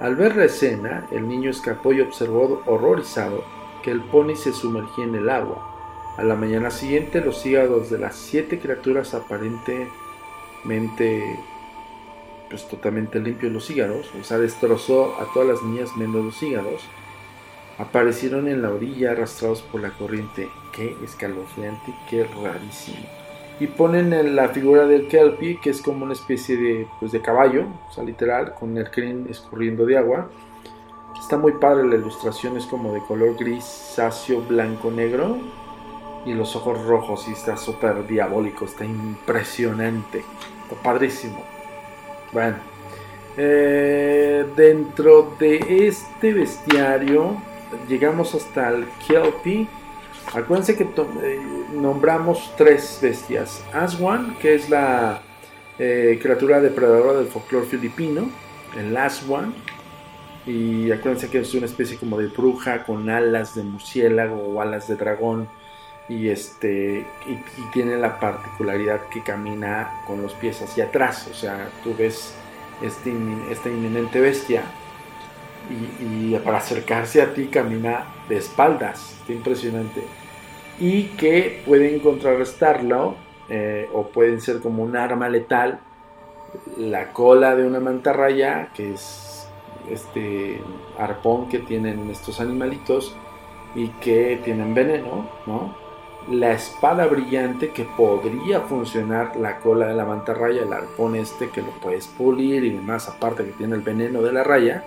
Al 0.00 0.16
ver 0.16 0.36
la 0.36 0.44
escena, 0.44 1.06
el 1.10 1.28
niño 1.28 1.50
escapó 1.50 1.92
y 1.92 2.00
observó 2.00 2.62
horrorizado 2.66 3.44
que 3.82 3.90
el 3.90 4.02
pony 4.02 4.36
se 4.36 4.52
sumergía 4.52 5.04
en 5.04 5.14
el 5.14 5.28
agua. 5.28 6.14
A 6.16 6.22
la 6.22 6.34
mañana 6.34 6.70
siguiente 6.70 7.20
los 7.20 7.44
hígados 7.44 7.90
de 7.90 7.98
las 7.98 8.16
siete 8.16 8.58
criaturas 8.58 9.14
aparentemente 9.14 11.38
pues 12.48 12.66
totalmente 12.68 13.20
limpios 13.20 13.52
los 13.52 13.70
hígados, 13.70 14.10
o 14.18 14.24
sea, 14.24 14.38
destrozó 14.38 15.16
a 15.20 15.32
todas 15.32 15.48
las 15.48 15.62
niñas 15.62 15.96
menos 15.96 16.24
los 16.24 16.42
hígados, 16.42 16.82
aparecieron 17.78 18.48
en 18.48 18.62
la 18.62 18.70
orilla 18.70 19.12
arrastrados 19.12 19.62
por 19.62 19.80
la 19.80 19.90
corriente. 19.90 20.48
Qué 20.72 20.96
escalofriante, 21.04 21.94
qué 22.08 22.24
rarísimo. 22.24 23.17
Y 23.60 23.66
ponen 23.66 24.12
en 24.12 24.36
la 24.36 24.48
figura 24.48 24.86
del 24.86 25.08
Kelpie, 25.08 25.58
que 25.60 25.70
es 25.70 25.82
como 25.82 26.04
una 26.04 26.12
especie 26.12 26.56
de, 26.56 26.86
pues, 27.00 27.10
de 27.12 27.20
caballo, 27.20 27.66
o 27.88 27.92
sea, 27.92 28.04
literal, 28.04 28.54
con 28.54 28.76
el 28.76 28.90
crin 28.90 29.26
escurriendo 29.28 29.84
de 29.84 29.98
agua. 29.98 30.30
Está 31.18 31.36
muy 31.36 31.52
padre 31.52 31.86
la 31.86 31.96
ilustración, 31.96 32.56
es 32.56 32.66
como 32.66 32.92
de 32.92 33.00
color 33.00 33.36
grisáceo, 33.36 34.42
blanco, 34.42 34.90
negro. 34.90 35.38
Y 36.24 36.34
los 36.34 36.54
ojos 36.54 36.84
rojos, 36.84 37.26
y 37.28 37.32
está 37.32 37.56
súper 37.56 38.06
diabólico, 38.06 38.64
está 38.64 38.84
impresionante. 38.84 40.24
Está 40.62 40.82
padrísimo. 40.82 41.42
Bueno, 42.32 42.56
eh, 43.36 44.46
dentro 44.56 45.34
de 45.38 45.86
este 45.86 46.32
bestiario 46.32 47.36
llegamos 47.88 48.34
hasta 48.34 48.68
el 48.70 48.86
Kelpie. 49.06 49.68
Acuérdense 50.34 50.76
que 50.76 50.84
eh, 50.84 51.40
nombramos 51.72 52.52
tres 52.56 52.98
bestias. 53.00 53.64
Aswan, 53.72 54.36
que 54.38 54.54
es 54.54 54.68
la 54.68 55.22
eh, 55.78 56.18
criatura 56.20 56.60
depredadora 56.60 57.14
del 57.14 57.28
folclore 57.28 57.66
filipino. 57.66 58.28
El 58.76 58.96
Aswan. 58.96 59.54
Y 60.46 60.90
acuérdense 60.90 61.30
que 61.30 61.40
es 61.40 61.54
una 61.54 61.66
especie 61.66 61.96
como 61.98 62.18
de 62.18 62.28
bruja 62.28 62.84
con 62.84 63.08
alas 63.10 63.54
de 63.54 63.62
murciélago 63.62 64.36
o 64.36 64.60
alas 64.60 64.88
de 64.88 64.96
dragón. 64.96 65.48
Y, 66.08 66.28
este, 66.28 67.06
y, 67.26 67.70
tiene 67.72 67.96
la 67.96 68.18
particularidad 68.18 69.08
que 69.08 69.22
camina 69.22 70.02
con 70.06 70.22
los 70.22 70.32
pies 70.34 70.60
hacia 70.62 70.84
atrás. 70.84 71.28
O 71.30 71.34
sea, 71.34 71.70
tú 71.84 71.94
ves 71.98 72.34
este, 72.82 73.12
esta 73.50 73.68
inminente 73.68 74.20
bestia 74.20 74.62
y, 75.70 76.34
para 76.38 76.58
acercarse 76.58 77.22
a 77.22 77.34
ti 77.34 77.46
camina 77.46 78.04
de 78.28 78.36
espaldas, 78.36 79.16
está 79.20 79.32
impresionante. 79.32 80.02
Y 80.78 81.04
que 81.16 81.62
pueden 81.66 82.00
contrarrestarlo 82.00 83.16
eh, 83.48 83.88
o 83.92 84.08
pueden 84.08 84.40
ser 84.40 84.60
como 84.60 84.82
un 84.82 84.96
arma 84.96 85.28
letal 85.28 85.80
la 86.76 87.12
cola 87.12 87.54
de 87.54 87.66
una 87.66 87.80
mantarraya, 87.80 88.70
que 88.74 88.94
es 88.94 89.48
este 89.90 90.60
arpón 90.98 91.48
que 91.48 91.58
tienen 91.58 92.08
estos 92.10 92.40
animalitos 92.40 93.14
y 93.74 93.88
que 93.88 94.40
tienen 94.44 94.74
veneno, 94.74 95.28
¿no? 95.46 95.76
La 96.30 96.52
espada 96.52 97.06
brillante 97.06 97.70
que 97.70 97.84
podría 97.84 98.60
funcionar 98.60 99.36
la 99.36 99.58
cola 99.60 99.86
de 99.86 99.94
la 99.94 100.04
mantarraya, 100.04 100.62
el 100.62 100.72
arpón 100.72 101.16
este 101.16 101.48
que 101.48 101.62
lo 101.62 101.70
puedes 101.80 102.06
pulir 102.06 102.64
y 102.64 102.70
demás, 102.70 103.08
aparte 103.08 103.44
que 103.44 103.52
tiene 103.52 103.76
el 103.76 103.82
veneno 103.82 104.20
de 104.20 104.32
la 104.32 104.44
raya 104.44 104.84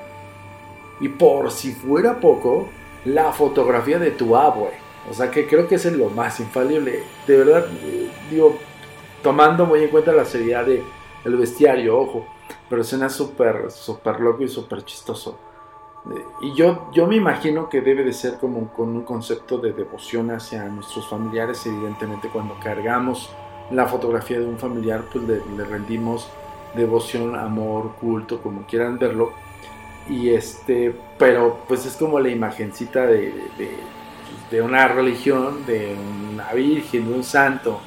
y 1.01 1.09
por 1.09 1.51
si 1.51 1.73
fuera 1.73 2.19
poco, 2.19 2.69
la 3.05 3.33
fotografía 3.33 3.97
de 3.97 4.11
tu 4.11 4.37
abue. 4.37 4.69
O 5.09 5.13
sea 5.13 5.31
que 5.31 5.47
creo 5.47 5.67
que 5.67 5.75
es 5.75 5.91
lo 5.91 6.09
más 6.11 6.39
infalible. 6.39 7.03
De 7.25 7.37
verdad, 7.37 7.65
digo, 8.29 8.57
tomando 9.23 9.65
muy 9.65 9.83
en 9.83 9.89
cuenta 9.89 10.11
la 10.13 10.25
seriedad 10.25 10.65
del 10.65 10.83
el 11.25 11.35
bestiario, 11.35 11.99
ojo. 11.99 12.27
Pero 12.69 12.83
suena 12.83 13.09
súper, 13.09 13.71
súper 13.71 14.19
loco 14.19 14.43
y 14.43 14.47
súper 14.47 14.85
chistoso. 14.85 15.39
Y 16.41 16.53
yo, 16.53 16.89
yo 16.93 17.07
me 17.07 17.15
imagino 17.15 17.67
que 17.67 17.81
debe 17.81 18.03
de 18.03 18.13
ser 18.13 18.37
como 18.37 18.71
con 18.71 18.89
un 18.89 19.03
concepto 19.03 19.57
de 19.57 19.73
devoción 19.73 20.29
hacia 20.29 20.65
nuestros 20.65 21.09
familiares. 21.09 21.65
Evidentemente 21.65 22.29
cuando 22.29 22.55
cargamos 22.59 23.31
la 23.71 23.87
fotografía 23.87 24.39
de 24.39 24.45
un 24.45 24.59
familiar, 24.59 25.03
pues 25.11 25.25
le 25.25 25.63
rendimos 25.65 26.29
devoción, 26.75 27.35
amor, 27.35 27.93
culto, 27.99 28.41
como 28.41 28.65
quieran 28.67 28.99
verlo 28.99 29.33
y 30.09 30.29
este, 30.29 30.95
pero 31.17 31.59
pues 31.67 31.85
es 31.85 31.95
como 31.95 32.19
la 32.19 32.29
imagencita 32.29 33.05
de, 33.05 33.33
de, 34.49 34.61
una 34.61 34.87
religión, 34.87 35.65
de 35.65 35.95
una 36.31 36.51
virgen, 36.53 37.07
de 37.07 37.13
un 37.13 37.23
santo. 37.23 37.79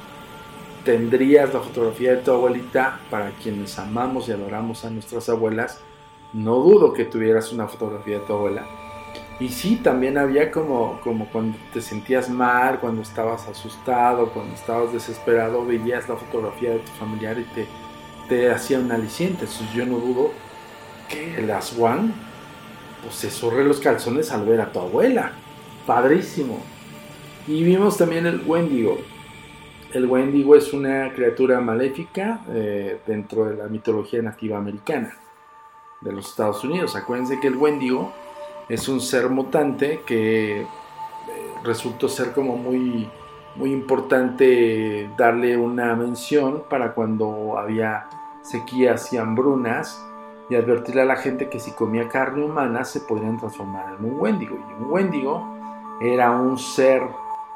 Tendrías 0.83 1.53
la 1.53 1.59
fotografía 1.61 2.11
de 2.11 2.17
tu 2.17 2.31
abuelita 2.31 2.99
para 3.09 3.31
quienes 3.31 3.77
amamos 3.79 4.27
y 4.27 4.31
adoramos 4.31 4.85
a 4.85 4.89
nuestras 4.89 5.29
abuelas. 5.29 5.81
No 6.33 6.55
dudo 6.55 6.93
que 6.93 7.05
tuvieras 7.05 7.51
una 7.51 7.67
fotografía 7.67 8.19
de 8.19 8.25
tu 8.25 8.33
abuela. 8.33 8.65
Y 9.39 9.49
sí, 9.49 9.75
también 9.75 10.17
había 10.17 10.49
como, 10.49 10.99
como 11.01 11.29
cuando 11.29 11.57
te 11.73 11.81
sentías 11.81 12.29
mal, 12.29 12.79
cuando 12.79 13.01
estabas 13.01 13.47
asustado, 13.47 14.29
cuando 14.29 14.55
estabas 14.55 14.93
desesperado, 14.93 15.65
veías 15.65 16.07
la 16.07 16.15
fotografía 16.15 16.71
de 16.71 16.79
tu 16.79 16.91
familiar 16.93 17.37
y 17.37 17.43
te, 17.43 17.67
te 18.29 18.49
hacía 18.49 18.79
un 18.79 18.91
aliciente. 18.91 19.45
Entonces 19.45 19.73
yo 19.73 19.85
no 19.85 19.97
dudo 19.97 20.31
que 21.09 21.39
el 21.39 21.51
Aswan 21.51 22.13
pues 23.03 23.15
se 23.15 23.29
surre 23.29 23.63
los 23.63 23.79
calzones 23.79 24.31
al 24.31 24.45
ver 24.45 24.61
a 24.61 24.71
tu 24.71 24.79
abuela. 24.79 25.31
Padrísimo. 25.85 26.59
Y 27.47 27.63
vimos 27.63 27.97
también 27.97 28.25
el 28.25 28.41
Wendigo. 28.45 28.97
El 29.93 30.07
Wendigo 30.07 30.55
es 30.55 30.73
una 30.73 31.13
criatura 31.13 31.61
maléfica 31.61 32.41
eh, 32.49 32.99
dentro 33.05 33.45
de 33.45 33.55
la 33.55 33.67
mitología 33.67 34.21
nativa 34.21 34.57
americana 34.57 35.15
de 36.01 36.11
los 36.11 36.29
Estados 36.29 36.63
Unidos. 36.63 36.95
Acuérdense 36.95 37.39
que 37.39 37.47
el 37.47 37.55
Wendigo 37.55 38.11
es 38.67 38.89
un 38.89 38.99
ser 38.99 39.29
mutante 39.29 40.01
que 40.05 40.61
eh, 40.61 40.67
resultó 41.63 42.09
ser 42.09 42.33
como 42.33 42.57
muy, 42.57 43.07
muy 43.55 43.71
importante 43.71 45.09
darle 45.15 45.55
una 45.55 45.95
mención 45.95 46.63
para 46.67 46.93
cuando 46.93 47.57
había 47.57 48.09
sequías 48.41 49.13
y 49.13 49.17
hambrunas 49.17 50.03
y 50.49 50.55
advertirle 50.55 51.01
a 51.01 51.05
la 51.05 51.15
gente 51.15 51.49
que 51.49 51.59
si 51.59 51.71
comía 51.71 52.07
carne 52.07 52.43
humana 52.43 52.83
se 52.85 53.01
podrían 53.01 53.37
transformar 53.37 53.95
en 53.97 54.05
un 54.05 54.19
Wendigo. 54.19 54.55
Y 54.55 54.83
un 54.83 54.91
Wendigo 54.91 55.43
era 56.01 56.31
un 56.31 56.57
ser 56.57 57.01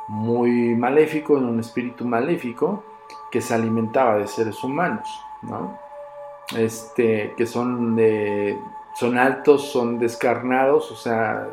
muy 0.08 0.76
maléfico, 0.76 1.34
un 1.34 1.60
espíritu 1.60 2.06
maléfico 2.06 2.84
que 3.32 3.42
se 3.42 3.54
alimentaba 3.54 4.18
de 4.18 4.28
seres 4.28 4.64
humanos, 4.64 5.08
¿no? 5.44 5.78
Este, 6.58 7.34
que 7.38 7.46
son 7.46 7.96
de, 7.96 8.58
son 8.96 9.20
altos, 9.20 9.72
son 9.72 10.00
descarnados, 10.00 10.92
o 10.92 10.96
sea, 10.96 11.48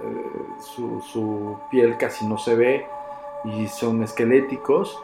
su, 0.59 1.03
su 1.03 1.59
piel 1.70 1.99
casi 1.99 2.27
no 2.27 2.38
se 2.38 2.55
ve 2.55 2.87
y 3.44 3.66
son 3.66 4.03
esqueléticos 4.03 4.99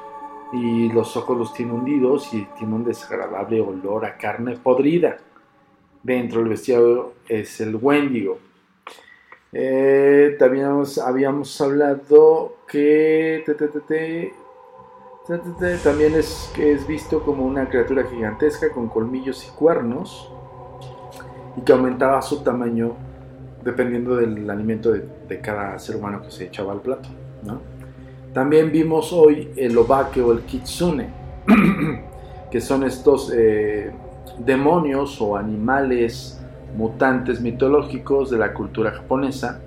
y 0.53 0.88
los 0.90 1.14
ojos 1.16 1.37
los 1.37 1.53
tiene 1.53 1.73
hundidos 1.73 2.33
y 2.33 2.47
tiene 2.59 2.75
un 2.75 2.85
desagradable 2.85 3.61
olor 3.61 4.07
a 4.07 4.16
carne 4.16 4.57
podrida 4.57 5.18
dentro 6.03 6.41
del 6.41 6.51
bestiario 6.51 7.15
es 7.29 7.61
el 7.61 7.77
Wendigo. 7.77 8.38
Eh, 9.53 10.37
también 10.38 10.67
habíamos, 11.05 11.61
hablado 11.61 12.57
que 12.67 13.45
también 15.85 16.15
es, 16.15 16.51
que 16.55 16.73
es 16.73 16.87
visto 16.87 17.23
como 17.23 17.45
una 17.45 17.69
criatura 17.69 18.05
gigantesca 18.05 18.71
con 18.71 18.88
colmillos 18.88 19.47
y 19.47 19.51
cuernos 19.51 20.31
y 21.57 21.61
que 21.61 21.73
aumentaba 21.73 22.23
su 22.23 22.43
tamaño 22.43 22.97
dependiendo 23.62 24.17
del 24.17 24.49
alimento 24.49 24.91
de, 24.93 25.41
cada 25.41 25.79
ser 25.79 25.97
humano 25.97 26.23
que 26.23 26.31
se 26.31 26.45
echaba 26.45 26.73
al 26.73 26.81
plato. 26.81 27.09
También 28.33 28.73
vimos 28.73 29.12
hoy 29.12 29.51
el 29.57 29.77
obake 29.77 30.23
o 30.23 30.33
el 30.33 30.41
kitsune, 30.41 31.11
que 32.51 32.61
son 32.61 32.85
estos 32.85 33.31
eh, 33.35 33.93
demonios 34.39 35.21
o 35.21 35.37
animales 35.37 36.41
mutantes 36.77 37.41
mitológicos 37.41 38.31
de 38.31 38.39
la 38.39 38.53
cultura 38.55 38.93
japonesa. 38.93 39.61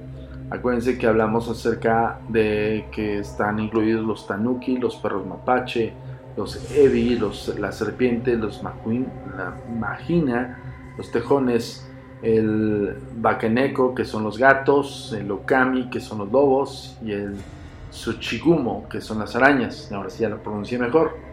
Acuérdense 0.50 0.98
que 0.98 1.08
hablamos 1.08 1.50
acerca 1.50 2.20
de 2.30 2.86
que 2.92 3.20
están 3.20 3.60
incluidos 3.60 4.06
los 4.06 4.28
tanuki, 4.28 4.78
los 4.78 4.96
perros 4.96 5.26
mapache, 5.26 5.94
los 6.38 6.72
ebi, 6.72 7.16
los, 7.16 7.58
la 7.60 7.72
serpiente, 7.72 8.36
los 8.36 8.62
makuin, 8.62 9.08
la 9.36 9.56
magina, 9.80 10.60
los 10.98 11.12
tejones, 11.12 11.88
el 12.22 12.96
bakeneko, 13.18 13.96
que 13.96 14.06
son 14.06 14.24
los 14.24 14.38
gatos, 14.38 15.16
el 15.18 15.32
okami, 15.32 15.90
que 15.90 16.00
son 16.00 16.20
los 16.20 16.32
lobos, 16.32 16.98
y 17.04 17.12
el 17.12 17.36
tsuchigumo, 17.92 18.88
que 18.90 19.02
son 19.02 19.20
las 19.20 19.36
arañas. 19.36 19.92
Ahora 19.92 20.10
sí 20.10 20.22
ya 20.22 20.30
lo 20.30 20.38
pronuncié 20.38 20.78
mejor 20.78 21.25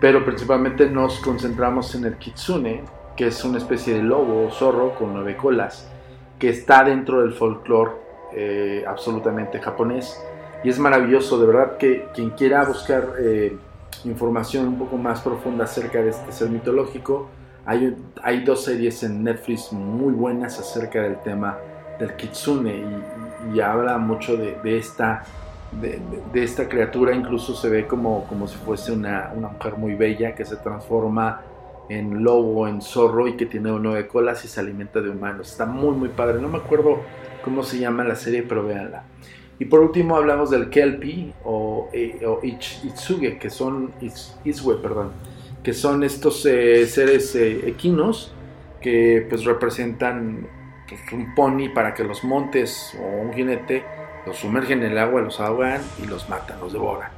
pero 0.00 0.24
principalmente 0.24 0.88
nos 0.88 1.18
concentramos 1.20 1.94
en 1.94 2.04
el 2.04 2.16
kitsune, 2.16 2.84
que 3.16 3.28
es 3.28 3.44
una 3.44 3.58
especie 3.58 3.94
de 3.94 4.02
lobo 4.02 4.46
o 4.46 4.50
zorro 4.50 4.94
con 4.94 5.12
nueve 5.12 5.36
colas, 5.36 5.90
que 6.38 6.50
está 6.50 6.84
dentro 6.84 7.22
del 7.22 7.32
folclore 7.32 7.92
eh, 8.34 8.84
absolutamente 8.86 9.60
japonés. 9.60 10.22
Y 10.62 10.68
es 10.68 10.78
maravilloso, 10.78 11.38
de 11.38 11.46
verdad 11.46 11.76
que 11.78 12.08
quien 12.14 12.30
quiera 12.30 12.64
buscar 12.64 13.14
eh, 13.18 13.56
información 14.04 14.68
un 14.68 14.78
poco 14.78 14.96
más 14.96 15.20
profunda 15.20 15.64
acerca 15.64 16.02
de 16.02 16.10
este 16.10 16.32
ser 16.32 16.50
mitológico, 16.50 17.28
hay, 17.64 17.96
hay 18.22 18.44
dos 18.44 18.64
series 18.64 19.02
en 19.02 19.24
Netflix 19.24 19.72
muy 19.72 20.12
buenas 20.12 20.58
acerca 20.58 21.02
del 21.02 21.18
tema 21.20 21.58
del 21.98 22.14
kitsune 22.14 22.84
y, 23.52 23.60
habla 23.60 23.96
mucho 23.98 24.36
de, 24.36 24.78
esta 24.78 25.24
de, 25.72 26.42
esta 26.42 26.68
criatura 26.68 27.14
incluso 27.14 27.54
se 27.54 27.68
ve 27.68 27.86
como, 27.86 28.24
como 28.24 28.46
si 28.46 28.56
fuese 28.56 28.92
una, 28.92 29.32
una, 29.34 29.48
mujer 29.48 29.76
muy 29.76 29.94
bella 29.94 30.34
que 30.34 30.44
se 30.44 30.56
transforma 30.56 31.42
en 31.88 32.22
lobo, 32.24 32.66
en 32.66 32.80
zorro 32.80 33.28
y 33.28 33.36
que 33.36 33.46
tiene 33.46 33.70
nueve 33.78 34.06
colas 34.06 34.44
y 34.44 34.48
se 34.48 34.60
alimenta 34.60 35.00
de 35.00 35.10
humanos. 35.10 35.50
Está 35.50 35.66
muy 35.66 35.94
muy 35.94 36.08
padre. 36.08 36.40
No 36.40 36.48
me 36.48 36.58
acuerdo 36.58 37.00
cómo 37.44 37.62
se 37.62 37.78
llama 37.78 38.04
la 38.04 38.16
serie, 38.16 38.42
pero 38.42 38.66
véanla. 38.66 39.04
Y 39.58 39.64
por 39.66 39.80
último 39.80 40.16
hablamos 40.16 40.50
del 40.50 40.68
Kelpie 40.68 41.32
o, 41.44 41.88
eh, 41.92 42.20
Itsuge, 42.42 43.38
que 43.38 43.48
son 43.48 43.92
perdón, 44.82 45.12
que 45.62 45.72
son 45.72 46.02
estos 46.02 46.44
eh, 46.44 46.86
seres 46.86 47.34
eh, 47.34 47.68
equinos 47.68 48.32
que 48.80 49.26
pues 49.28 49.44
representan 49.44 50.46
pues, 50.88 51.00
un 51.12 51.34
pony 51.34 51.70
para 51.74 51.94
que 51.94 52.04
los 52.04 52.22
montes 52.22 52.96
o 53.00 53.22
un 53.22 53.32
jinete 53.32 53.84
los 54.26 54.36
sumergen 54.36 54.82
en 54.82 54.92
el 54.92 54.98
agua, 54.98 55.22
los 55.22 55.40
ahogan 55.40 55.80
y 56.02 56.06
los 56.06 56.28
matan, 56.28 56.58
los 56.60 56.72
devoran. 56.72 57.10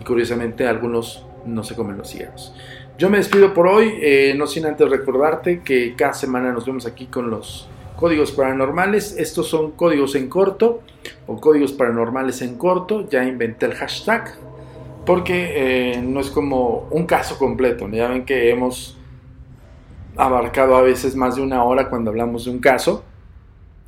Y 0.00 0.04
curiosamente 0.04 0.66
algunos 0.66 1.24
no 1.46 1.62
se 1.62 1.74
comen 1.74 1.96
los 1.96 2.08
cielos. 2.08 2.54
Yo 2.98 3.08
me 3.08 3.18
despido 3.18 3.54
por 3.54 3.66
hoy, 3.66 4.34
no 4.36 4.46
sin 4.46 4.66
antes 4.66 4.90
recordarte 4.90 5.60
que 5.60 5.94
cada 5.96 6.12
semana 6.12 6.52
nos 6.52 6.66
vemos 6.66 6.84
aquí 6.84 7.06
con 7.06 7.30
los 7.30 7.66
códigos 7.96 8.32
paranormales. 8.32 9.16
Estos 9.16 9.48
son 9.48 9.72
códigos 9.72 10.14
en 10.16 10.28
corto 10.28 10.82
o 11.26 11.40
códigos 11.40 11.72
paranormales 11.72 12.42
en 12.42 12.56
corto. 12.56 13.08
Ya 13.08 13.24
inventé 13.24 13.66
el 13.66 13.74
hashtag 13.74 14.34
porque 15.06 15.52
eh, 15.94 16.02
no 16.02 16.20
es 16.20 16.30
como 16.30 16.88
un 16.90 17.06
caso 17.06 17.38
completo. 17.38 17.88
Ya 17.88 18.08
ven 18.08 18.24
que 18.24 18.50
hemos 18.50 18.98
abarcado 20.16 20.76
a 20.76 20.82
veces 20.82 21.14
más 21.14 21.36
de 21.36 21.42
una 21.42 21.62
hora 21.64 21.88
cuando 21.88 22.10
hablamos 22.10 22.46
de 22.46 22.50
un 22.50 22.58
caso. 22.58 23.04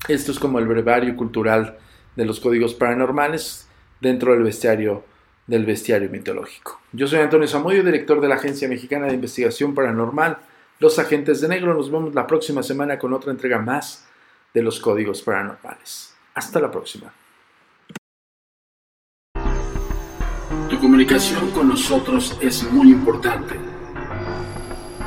Esto 0.08 0.32
es 0.32 0.38
como 0.38 0.58
el 0.58 0.66
brevario 0.66 1.16
cultural 1.16 1.78
de 2.16 2.24
los 2.24 2.40
códigos 2.40 2.74
paranormales 2.74 3.68
dentro 4.00 4.32
del 4.32 4.42
bestiario 4.42 5.04
del 5.46 5.66
bestiario 5.66 6.08
mitológico. 6.08 6.80
Yo 6.92 7.06
soy 7.08 7.18
Antonio 7.18 7.48
Zamudio, 7.48 7.82
director 7.82 8.20
de 8.20 8.28
la 8.28 8.36
Agencia 8.36 8.68
Mexicana 8.68 9.06
de 9.06 9.14
Investigación 9.14 9.74
Paranormal 9.74 10.38
los 10.82 10.98
Agentes 10.98 11.40
de 11.40 11.48
Negro. 11.48 11.74
Nos 11.74 11.90
vemos 11.90 12.12
la 12.12 12.26
próxima 12.26 12.62
semana 12.62 12.98
con 12.98 13.12
otra 13.12 13.30
entrega 13.30 13.58
más 13.58 14.04
de 14.52 14.62
los 14.62 14.80
Códigos 14.80 15.22
Paranormales. 15.22 16.14
Hasta 16.34 16.60
la 16.60 16.70
próxima. 16.70 17.12
Tu 20.68 20.78
comunicación 20.80 21.50
con 21.52 21.68
nosotros 21.68 22.36
es 22.40 22.64
muy 22.72 22.90
importante. 22.90 23.54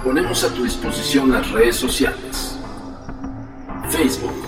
Ponemos 0.03 0.43
a 0.45 0.53
tu 0.53 0.63
disposición 0.63 1.31
las 1.31 1.51
redes 1.51 1.75
sociales. 1.75 2.57
Facebook, 3.89 4.47